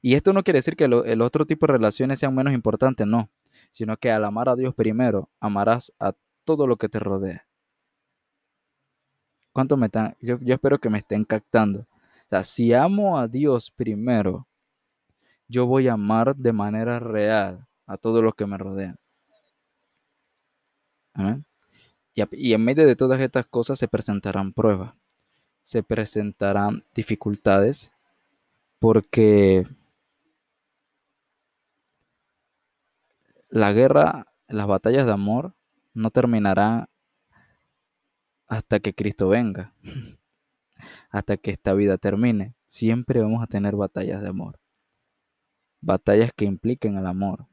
Y 0.00 0.14
esto 0.14 0.32
no 0.32 0.42
quiere 0.42 0.58
decir 0.58 0.76
que 0.76 0.84
el 0.84 1.22
otro 1.22 1.46
tipo 1.46 1.66
de 1.66 1.72
relaciones 1.74 2.18
sean 2.18 2.34
menos 2.34 2.52
importantes, 2.52 3.06
no, 3.06 3.30
sino 3.70 3.96
que 3.96 4.10
al 4.10 4.24
amar 4.24 4.48
a 4.48 4.56
Dios 4.56 4.74
primero, 4.74 5.30
amarás 5.40 5.92
a 5.98 6.14
todo 6.44 6.66
lo 6.66 6.76
que 6.76 6.88
te 6.88 6.98
rodea. 6.98 7.46
¿Cuánto 9.54 9.76
me 9.76 9.86
están? 9.86 10.16
Yo, 10.20 10.36
espero 10.42 10.80
que 10.80 10.90
me 10.90 10.98
estén 10.98 11.24
captando. 11.24 11.82
O 11.82 12.28
sea, 12.28 12.42
si 12.42 12.74
amo 12.74 13.18
a 13.18 13.28
Dios 13.28 13.70
primero, 13.70 14.48
yo 15.46 15.64
voy 15.66 15.86
a 15.86 15.92
amar 15.92 16.34
de 16.34 16.52
manera 16.52 16.98
real 16.98 17.64
a 17.86 17.96
todos 17.96 18.22
los 18.24 18.34
que 18.34 18.46
me 18.46 18.58
rodean. 18.58 18.98
Amén. 21.14 21.44
Y, 22.14 22.50
y 22.50 22.52
en 22.54 22.64
medio 22.64 22.84
de 22.84 22.96
todas 22.96 23.20
estas 23.20 23.46
cosas 23.46 23.78
se 23.78 23.86
presentarán 23.88 24.52
pruebas. 24.52 24.94
se 25.62 25.82
presentarán 25.84 26.84
dificultades 26.94 27.92
porque 28.80 29.66
la 33.50 33.72
guerra, 33.72 34.26
las 34.48 34.66
batallas 34.66 35.06
de 35.06 35.12
amor 35.12 35.54
no 35.94 36.10
terminarán 36.10 36.88
hasta 38.46 38.80
que 38.80 38.94
Cristo 38.94 39.28
venga, 39.28 39.74
hasta 41.10 41.36
que 41.36 41.50
esta 41.50 41.74
vida 41.74 41.98
termine. 41.98 42.54
Siempre 42.66 43.20
vamos 43.20 43.42
a 43.42 43.46
tener 43.46 43.76
batallas 43.76 44.22
de 44.22 44.28
amor, 44.28 44.58
batallas 45.80 46.32
que 46.34 46.44
impliquen 46.44 46.96
el 46.96 47.06
amor, 47.06 47.46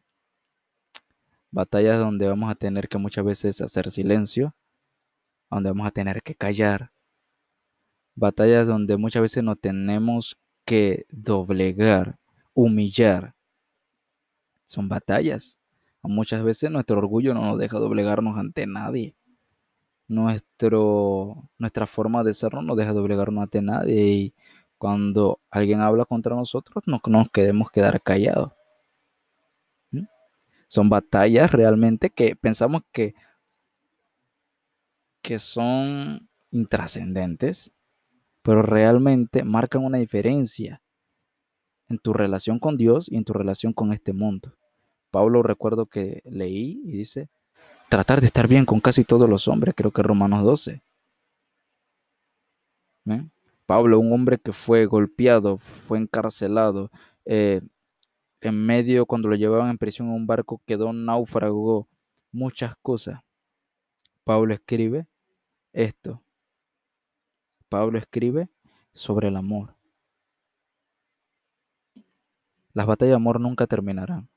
batallas 1.51 1.99
donde 1.99 2.27
vamos 2.27 2.51
a 2.51 2.55
tener 2.55 2.87
que 2.87 2.97
muchas 2.97 3.23
veces 3.23 3.61
hacer 3.61 3.91
silencio, 3.91 4.55
donde 5.49 5.69
vamos 5.69 5.87
a 5.87 5.91
tener 5.91 6.23
que 6.23 6.35
callar, 6.35 6.91
batallas 8.15 8.67
donde 8.67 8.97
muchas 8.97 9.21
veces 9.21 9.43
no 9.43 9.55
tenemos 9.55 10.37
que 10.65 11.05
doblegar, 11.09 12.17
humillar. 12.53 13.35
Son 14.65 14.87
batallas. 14.87 15.59
Muchas 16.03 16.43
veces 16.43 16.71
nuestro 16.71 16.97
orgullo 16.97 17.33
no 17.33 17.41
nos 17.41 17.59
deja 17.59 17.77
doblegarnos 17.77 18.37
ante 18.37 18.65
nadie 18.65 19.15
nuestro, 20.11 21.49
nuestra 21.57 21.87
forma 21.87 22.23
de 22.23 22.33
ser 22.33 22.53
no 22.53 22.61
nos 22.61 22.77
deja 22.77 22.91
doblegarnos 22.91 23.43
ante 23.43 23.61
nadie 23.61 24.07
y 24.11 24.33
cuando 24.77 25.39
alguien 25.49 25.79
habla 25.79 26.05
contra 26.05 26.35
nosotros 26.35 26.83
no 26.85 26.99
nos 27.05 27.29
queremos 27.29 27.71
quedar 27.71 28.01
callados. 28.01 28.51
¿Mm? 29.91 30.03
Son 30.67 30.89
batallas 30.89 31.51
realmente 31.51 32.09
que 32.09 32.35
pensamos 32.35 32.81
que, 32.91 33.15
que 35.21 35.39
son 35.39 36.27
intrascendentes, 36.51 37.71
pero 38.41 38.63
realmente 38.63 39.45
marcan 39.45 39.85
una 39.85 39.97
diferencia 39.97 40.81
en 41.87 41.99
tu 41.99 42.11
relación 42.11 42.59
con 42.59 42.75
Dios 42.75 43.09
y 43.09 43.15
en 43.15 43.23
tu 43.23 43.31
relación 43.31 43.71
con 43.71 43.93
este 43.93 44.11
mundo. 44.11 44.57
Pablo 45.09 45.41
recuerdo 45.41 45.85
que 45.85 46.21
leí 46.25 46.81
y 46.83 46.91
dice, 46.97 47.29
tratar 47.91 48.21
de 48.21 48.27
estar 48.27 48.47
bien 48.47 48.63
con 48.63 48.79
casi 48.79 49.03
todos 49.03 49.29
los 49.29 49.49
hombres, 49.49 49.75
creo 49.75 49.91
que 49.91 50.01
Romanos 50.01 50.45
12. 50.45 50.81
¿Eh? 53.07 53.29
Pablo, 53.65 53.99
un 53.99 54.13
hombre 54.13 54.37
que 54.37 54.53
fue 54.53 54.85
golpeado, 54.85 55.57
fue 55.57 55.97
encarcelado, 55.97 56.89
eh, 57.25 57.59
en 58.39 58.65
medio 58.65 59.05
cuando 59.05 59.27
lo 59.27 59.35
llevaban 59.35 59.69
en 59.69 59.77
prisión 59.77 60.07
a 60.07 60.13
un 60.13 60.25
barco 60.25 60.61
quedó 60.65 60.93
náufrago, 60.93 61.89
muchas 62.31 62.77
cosas. 62.81 63.19
Pablo 64.23 64.53
escribe 64.53 65.05
esto. 65.73 66.23
Pablo 67.67 67.97
escribe 67.97 68.47
sobre 68.93 69.27
el 69.27 69.35
amor. 69.35 69.75
Las 72.71 72.87
batallas 72.87 73.11
de 73.11 73.15
amor 73.17 73.41
nunca 73.41 73.67
terminarán. 73.67 74.29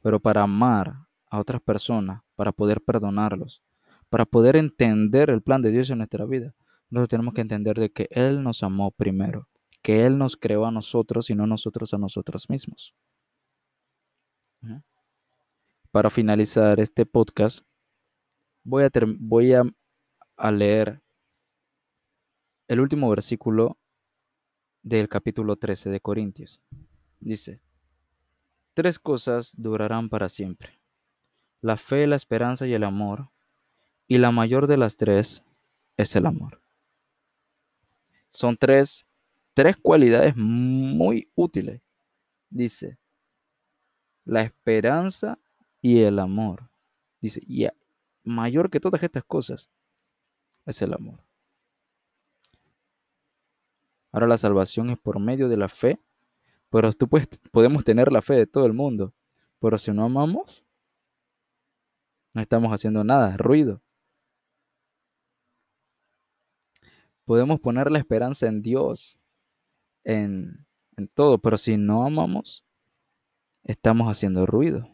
Pero 0.00 0.20
para 0.20 0.44
amar 0.44 1.07
a 1.30 1.38
otras 1.38 1.60
personas, 1.60 2.22
para 2.36 2.52
poder 2.52 2.80
perdonarlos, 2.80 3.62
para 4.08 4.24
poder 4.24 4.56
entender 4.56 5.30
el 5.30 5.42
plan 5.42 5.62
de 5.62 5.70
Dios 5.70 5.90
en 5.90 5.98
nuestra 5.98 6.24
vida. 6.24 6.54
Nosotros 6.90 7.08
tenemos 7.08 7.34
que 7.34 7.42
entender 7.42 7.78
de 7.78 7.90
que 7.90 8.08
Él 8.10 8.42
nos 8.42 8.62
amó 8.62 8.90
primero, 8.90 9.48
que 9.82 10.06
Él 10.06 10.18
nos 10.18 10.36
creó 10.36 10.64
a 10.66 10.70
nosotros 10.70 11.28
y 11.30 11.34
no 11.34 11.46
nosotros 11.46 11.92
a 11.92 11.98
nosotros 11.98 12.48
mismos. 12.48 12.94
Para 15.90 16.10
finalizar 16.10 16.80
este 16.80 17.06
podcast, 17.06 17.64
voy 18.64 18.84
a, 18.84 18.90
voy 19.18 19.52
a, 19.52 19.62
a 20.36 20.50
leer 20.50 21.02
el 22.68 22.80
último 22.80 23.08
versículo 23.10 23.78
del 24.82 25.08
capítulo 25.08 25.56
13 25.56 25.90
de 25.90 26.00
Corintios. 26.00 26.60
Dice, 27.20 27.60
tres 28.74 28.98
cosas 28.98 29.52
durarán 29.56 30.08
para 30.08 30.28
siempre 30.28 30.77
la 31.60 31.76
fe, 31.76 32.06
la 32.06 32.16
esperanza 32.16 32.66
y 32.66 32.74
el 32.74 32.84
amor. 32.84 33.30
Y 34.06 34.18
la 34.18 34.30
mayor 34.30 34.66
de 34.66 34.76
las 34.76 34.96
tres 34.96 35.44
es 35.96 36.16
el 36.16 36.26
amor. 36.26 36.60
Son 38.30 38.56
tres, 38.56 39.06
tres 39.54 39.76
cualidades 39.76 40.36
muy 40.36 41.30
útiles. 41.34 41.82
Dice, 42.50 42.98
la 44.24 44.42
esperanza 44.42 45.38
y 45.82 46.00
el 46.00 46.18
amor. 46.18 46.70
Dice, 47.20 47.42
y 47.46 47.66
mayor 48.24 48.70
que 48.70 48.80
todas 48.80 49.02
estas 49.02 49.24
cosas 49.24 49.70
es 50.64 50.80
el 50.82 50.94
amor. 50.94 51.20
Ahora 54.12 54.26
la 54.26 54.38
salvación 54.38 54.90
es 54.90 54.98
por 54.98 55.18
medio 55.18 55.48
de 55.48 55.56
la 55.56 55.68
fe, 55.68 56.00
pero 56.70 56.92
tú 56.92 57.08
puedes, 57.08 57.28
podemos 57.50 57.84
tener 57.84 58.12
la 58.12 58.22
fe 58.22 58.34
de 58.34 58.46
todo 58.46 58.66
el 58.66 58.72
mundo, 58.72 59.12
pero 59.60 59.76
si 59.78 59.90
no 59.90 60.04
amamos, 60.04 60.64
no 62.34 62.42
estamos 62.42 62.72
haciendo 62.72 63.04
nada, 63.04 63.36
ruido. 63.36 63.80
Podemos 67.24 67.60
poner 67.60 67.90
la 67.90 67.98
esperanza 67.98 68.46
en 68.46 68.62
Dios, 68.62 69.18
en, 70.04 70.66
en 70.96 71.08
todo, 71.08 71.38
pero 71.38 71.58
si 71.58 71.76
no 71.76 72.04
amamos, 72.04 72.64
estamos 73.64 74.10
haciendo 74.10 74.46
ruido. 74.46 74.88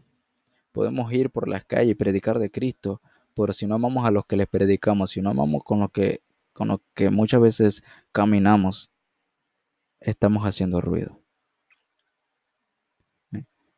Podemos 0.72 1.12
ir 1.12 1.30
por 1.30 1.48
las 1.48 1.64
calles 1.64 1.92
y 1.92 1.94
predicar 1.94 2.38
de 2.38 2.50
Cristo, 2.50 3.00
pero 3.34 3.52
si 3.52 3.66
no 3.66 3.76
amamos 3.76 4.06
a 4.06 4.10
los 4.10 4.26
que 4.26 4.36
les 4.36 4.48
predicamos, 4.48 5.10
si 5.10 5.22
no 5.22 5.30
amamos 5.30 5.62
con 5.64 5.80
lo 5.80 5.88
que, 5.88 6.22
con 6.52 6.68
lo 6.68 6.82
que 6.94 7.10
muchas 7.10 7.40
veces 7.40 7.84
caminamos, 8.10 8.90
estamos 10.00 10.44
haciendo 10.44 10.80
ruido. 10.80 11.20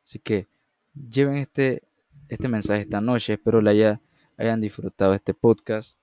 Así 0.03 0.19
que 0.19 0.47
lleven 0.93 1.37
este 1.37 1.86
este 2.29 2.47
mensaje 2.47 2.81
esta 2.81 3.01
noche. 3.01 3.33
Espero 3.33 3.61
le 3.61 3.71
haya, 3.71 4.01
hayan 4.37 4.61
disfrutado 4.61 5.13
este 5.13 5.33
podcast. 5.33 5.97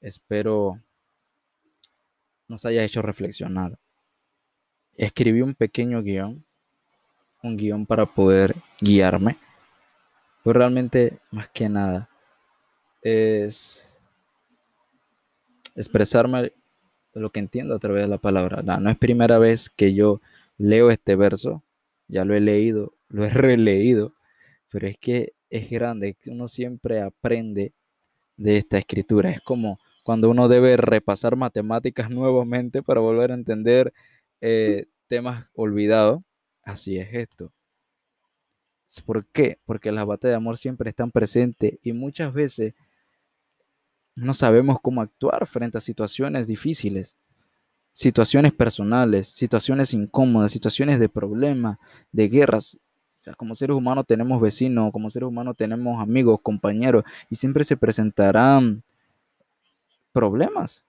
Espero 0.00 0.80
nos 2.48 2.64
haya 2.64 2.84
hecho 2.84 3.02
reflexionar. 3.02 3.78
Escribí 4.96 5.40
un 5.40 5.54
pequeño 5.54 6.02
guion, 6.02 6.44
un 7.42 7.56
guion 7.56 7.86
para 7.86 8.06
poder 8.06 8.54
guiarme. 8.80 9.38
Pero 10.42 10.58
realmente, 10.58 11.18
más 11.30 11.48
que 11.48 11.68
nada, 11.68 12.08
es 13.02 13.84
expresarme 15.74 16.52
lo 17.14 17.30
que 17.30 17.40
entiendo 17.40 17.74
a 17.74 17.78
través 17.78 18.02
de 18.02 18.08
la 18.08 18.18
palabra. 18.18 18.62
no 18.62 18.90
es 18.90 18.98
primera 18.98 19.38
vez 19.38 19.70
que 19.70 19.94
yo 19.94 20.20
leo 20.58 20.90
este 20.90 21.16
verso, 21.16 21.62
ya 22.08 22.24
lo 22.24 22.34
he 22.34 22.40
leído, 22.40 22.92
lo 23.08 23.24
he 23.24 23.30
releído 23.30 24.12
pero 24.74 24.88
es 24.88 24.98
que 24.98 25.34
es 25.50 25.70
grande, 25.70 26.16
uno 26.26 26.48
siempre 26.48 27.00
aprende 27.00 27.72
de 28.36 28.56
esta 28.56 28.76
escritura. 28.76 29.30
Es 29.30 29.40
como 29.40 29.78
cuando 30.02 30.28
uno 30.28 30.48
debe 30.48 30.76
repasar 30.76 31.36
matemáticas 31.36 32.10
nuevamente 32.10 32.82
para 32.82 32.98
volver 32.98 33.30
a 33.30 33.34
entender 33.34 33.92
eh, 34.40 34.86
temas 35.06 35.48
olvidados. 35.54 36.24
Así 36.64 36.98
es 36.98 37.08
esto. 37.14 37.52
¿Por 39.06 39.26
qué? 39.26 39.60
Porque 39.64 39.92
las 39.92 40.06
batallas 40.06 40.32
de 40.32 40.38
amor 40.38 40.58
siempre 40.58 40.90
están 40.90 41.12
presentes 41.12 41.78
y 41.80 41.92
muchas 41.92 42.34
veces 42.34 42.74
no 44.16 44.34
sabemos 44.34 44.80
cómo 44.82 45.02
actuar 45.02 45.46
frente 45.46 45.78
a 45.78 45.80
situaciones 45.80 46.48
difíciles, 46.48 47.16
situaciones 47.92 48.52
personales, 48.52 49.28
situaciones 49.28 49.94
incómodas, 49.94 50.50
situaciones 50.50 50.98
de 50.98 51.08
problemas, 51.08 51.78
de 52.10 52.28
guerras 52.28 52.80
sea, 53.24 53.34
como 53.34 53.54
seres 53.54 53.76
humanos 53.76 54.04
tenemos 54.06 54.40
vecinos, 54.40 54.92
como 54.92 55.08
seres 55.08 55.28
humanos 55.28 55.56
tenemos 55.56 56.00
amigos, 56.00 56.40
compañeros, 56.42 57.04
y 57.30 57.36
siempre 57.36 57.64
se 57.64 57.76
presentarán 57.76 58.82
problemas. 60.12 60.84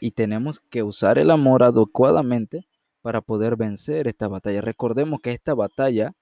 Y 0.00 0.10
tenemos 0.10 0.60
que 0.60 0.82
usar 0.82 1.18
el 1.18 1.30
amor 1.30 1.62
adecuadamente 1.62 2.66
para 3.02 3.20
poder 3.20 3.56
vencer 3.56 4.08
esta 4.08 4.28
batalla. 4.28 4.60
Recordemos 4.60 5.20
que 5.20 5.30
esta 5.32 5.54
batalla 5.54 6.14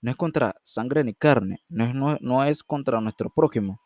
no 0.00 0.10
es 0.10 0.16
contra 0.16 0.56
sangre 0.62 1.04
ni 1.04 1.14
carne, 1.14 1.62
no 1.68 1.84
es, 1.84 2.20
no 2.20 2.44
es 2.44 2.62
contra 2.62 3.00
nuestro 3.00 3.30
prójimo. 3.30 3.80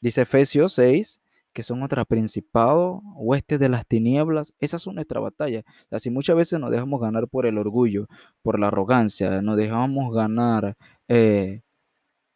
Dice 0.00 0.22
Efesios 0.22 0.72
6, 0.74 1.20
que 1.56 1.62
son 1.62 1.82
otras 1.82 2.04
principados, 2.04 3.00
huestes 3.14 3.58
de 3.58 3.70
las 3.70 3.86
tinieblas, 3.86 4.52
esas 4.60 4.82
son 4.82 4.96
nuestra 4.96 5.20
batalla. 5.20 5.64
Así 5.90 6.10
muchas 6.10 6.36
veces 6.36 6.60
nos 6.60 6.70
dejamos 6.70 7.00
ganar 7.00 7.28
por 7.28 7.46
el 7.46 7.56
orgullo, 7.56 8.08
por 8.42 8.60
la 8.60 8.66
arrogancia, 8.66 9.40
nos 9.40 9.56
dejamos 9.56 10.14
ganar 10.14 10.76
eh, 11.08 11.62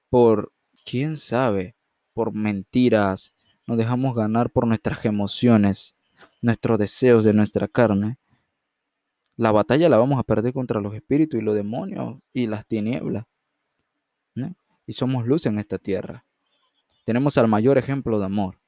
por, 0.08 0.54
quién 0.86 1.16
sabe, 1.16 1.76
por 2.14 2.34
mentiras, 2.34 3.34
nos 3.66 3.76
dejamos 3.76 4.14
ganar 4.16 4.48
por 4.48 4.66
nuestras 4.66 5.04
emociones, 5.04 5.94
nuestros 6.40 6.78
deseos 6.78 7.22
de 7.22 7.34
nuestra 7.34 7.68
carne. 7.68 8.16
La 9.36 9.52
batalla 9.52 9.90
la 9.90 9.98
vamos 9.98 10.18
a 10.18 10.22
perder 10.22 10.54
contra 10.54 10.80
los 10.80 10.94
espíritus 10.94 11.38
y 11.38 11.42
los 11.42 11.54
demonios 11.54 12.20
y 12.32 12.46
las 12.46 12.66
tinieblas. 12.66 13.26
Y 14.86 14.94
somos 14.94 15.26
luz 15.26 15.44
en 15.44 15.58
esta 15.58 15.76
tierra. 15.76 16.24
Tenemos 17.04 17.36
al 17.36 17.48
mayor 17.48 17.76
ejemplo 17.76 18.18
de 18.18 18.24
amor 18.24 18.59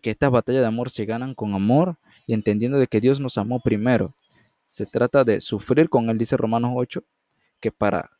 que 0.00 0.10
estas 0.10 0.30
batallas 0.30 0.62
de 0.62 0.66
amor 0.66 0.90
se 0.90 1.04
ganan 1.04 1.34
con 1.34 1.54
amor 1.54 1.96
y 2.26 2.34
entendiendo 2.34 2.78
de 2.78 2.86
que 2.86 3.00
Dios 3.00 3.20
nos 3.20 3.38
amó 3.38 3.60
primero. 3.60 4.14
Se 4.68 4.86
trata 4.86 5.24
de 5.24 5.40
sufrir 5.40 5.88
con 5.88 6.10
Él, 6.10 6.18
dice 6.18 6.36
Romanos 6.36 6.72
8, 6.74 7.04
que 7.60 7.70
para 7.70 8.10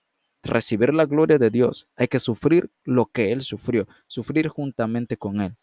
recibir 0.42 0.92
la 0.94 1.06
gloria 1.06 1.38
de 1.38 1.50
Dios 1.50 1.90
hay 1.96 2.08
que 2.08 2.20
sufrir 2.20 2.70
lo 2.84 3.06
que 3.06 3.32
Él 3.32 3.42
sufrió, 3.42 3.88
sufrir 4.06 4.48
juntamente 4.48 5.16
con 5.16 5.40
Él. 5.40 5.56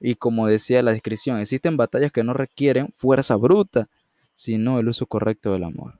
Y 0.00 0.14
como 0.14 0.46
decía 0.46 0.82
la 0.82 0.92
descripción, 0.92 1.38
existen 1.38 1.76
batallas 1.76 2.12
que 2.12 2.22
no 2.22 2.32
requieren 2.32 2.92
fuerza 2.94 3.36
bruta, 3.36 3.88
sino 4.34 4.78
el 4.78 4.88
uso 4.88 5.06
correcto 5.06 5.52
del 5.52 5.64
amor. 5.64 5.98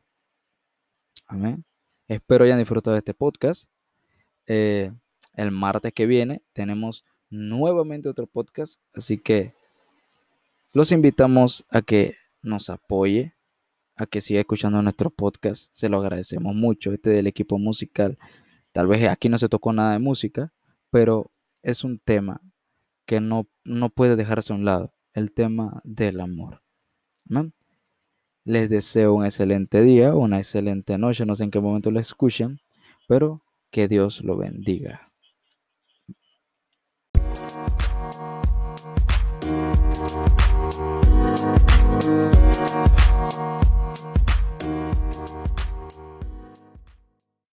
Amén. 1.27 1.65
Espero 2.07 2.45
hayan 2.45 2.59
disfrutado 2.59 2.95
de 2.95 2.99
este 2.99 3.15
podcast. 3.15 3.69
Eh, 4.47 4.93
el 5.35 5.51
martes 5.51 5.93
que 5.93 6.07
viene 6.07 6.43
tenemos 6.53 7.05
nuevamente 7.31 8.09
otro 8.09 8.27
podcast, 8.27 8.81
así 8.95 9.19
que 9.19 9.55
los 10.73 10.93
invitamos 10.93 11.65
a 11.71 11.81
que 11.81 12.17
nos 12.43 12.69
apoye, 12.69 13.35
a 13.97 14.05
que 14.05 14.21
siga 14.21 14.41
escuchando 14.41 14.83
nuestro 14.83 15.09
podcast. 15.11 15.71
Se 15.73 15.89
lo 15.89 15.99
agradecemos 15.99 16.55
mucho. 16.55 16.93
Este 16.93 17.11
del 17.11 17.27
equipo 17.27 17.59
musical. 17.59 18.19
Tal 18.73 18.87
vez 18.87 19.09
aquí 19.09 19.29
no 19.29 19.39
se 19.39 19.49
tocó 19.49 19.73
nada 19.73 19.93
de 19.93 19.99
música, 19.99 20.53
pero 20.91 21.31
es 21.63 21.83
un 21.83 21.99
tema 21.99 22.43
que 23.07 23.21
no, 23.21 23.49
no 23.65 23.89
puede 23.89 24.17
dejarse 24.17 24.53
a 24.53 24.57
un 24.57 24.67
lado. 24.67 24.93
El 25.15 25.33
tema 25.33 25.81
del 25.85 26.21
amor. 26.21 26.63
Les 28.45 28.69
deseo 28.69 29.15
un 29.15 29.25
excelente 29.25 29.81
día, 29.81 30.15
una 30.15 30.37
excelente 30.37 30.99
noche. 30.99 31.25
No 31.25 31.35
sé 31.35 31.45
en 31.45 31.51
qué 31.51 31.61
momento 31.61 31.91
lo 31.91 32.01
escuchen, 32.01 32.61
pero 33.09 33.43
que 33.71 33.89
Dios 33.89 34.23
lo 34.23 34.37
bendiga. 34.37 35.06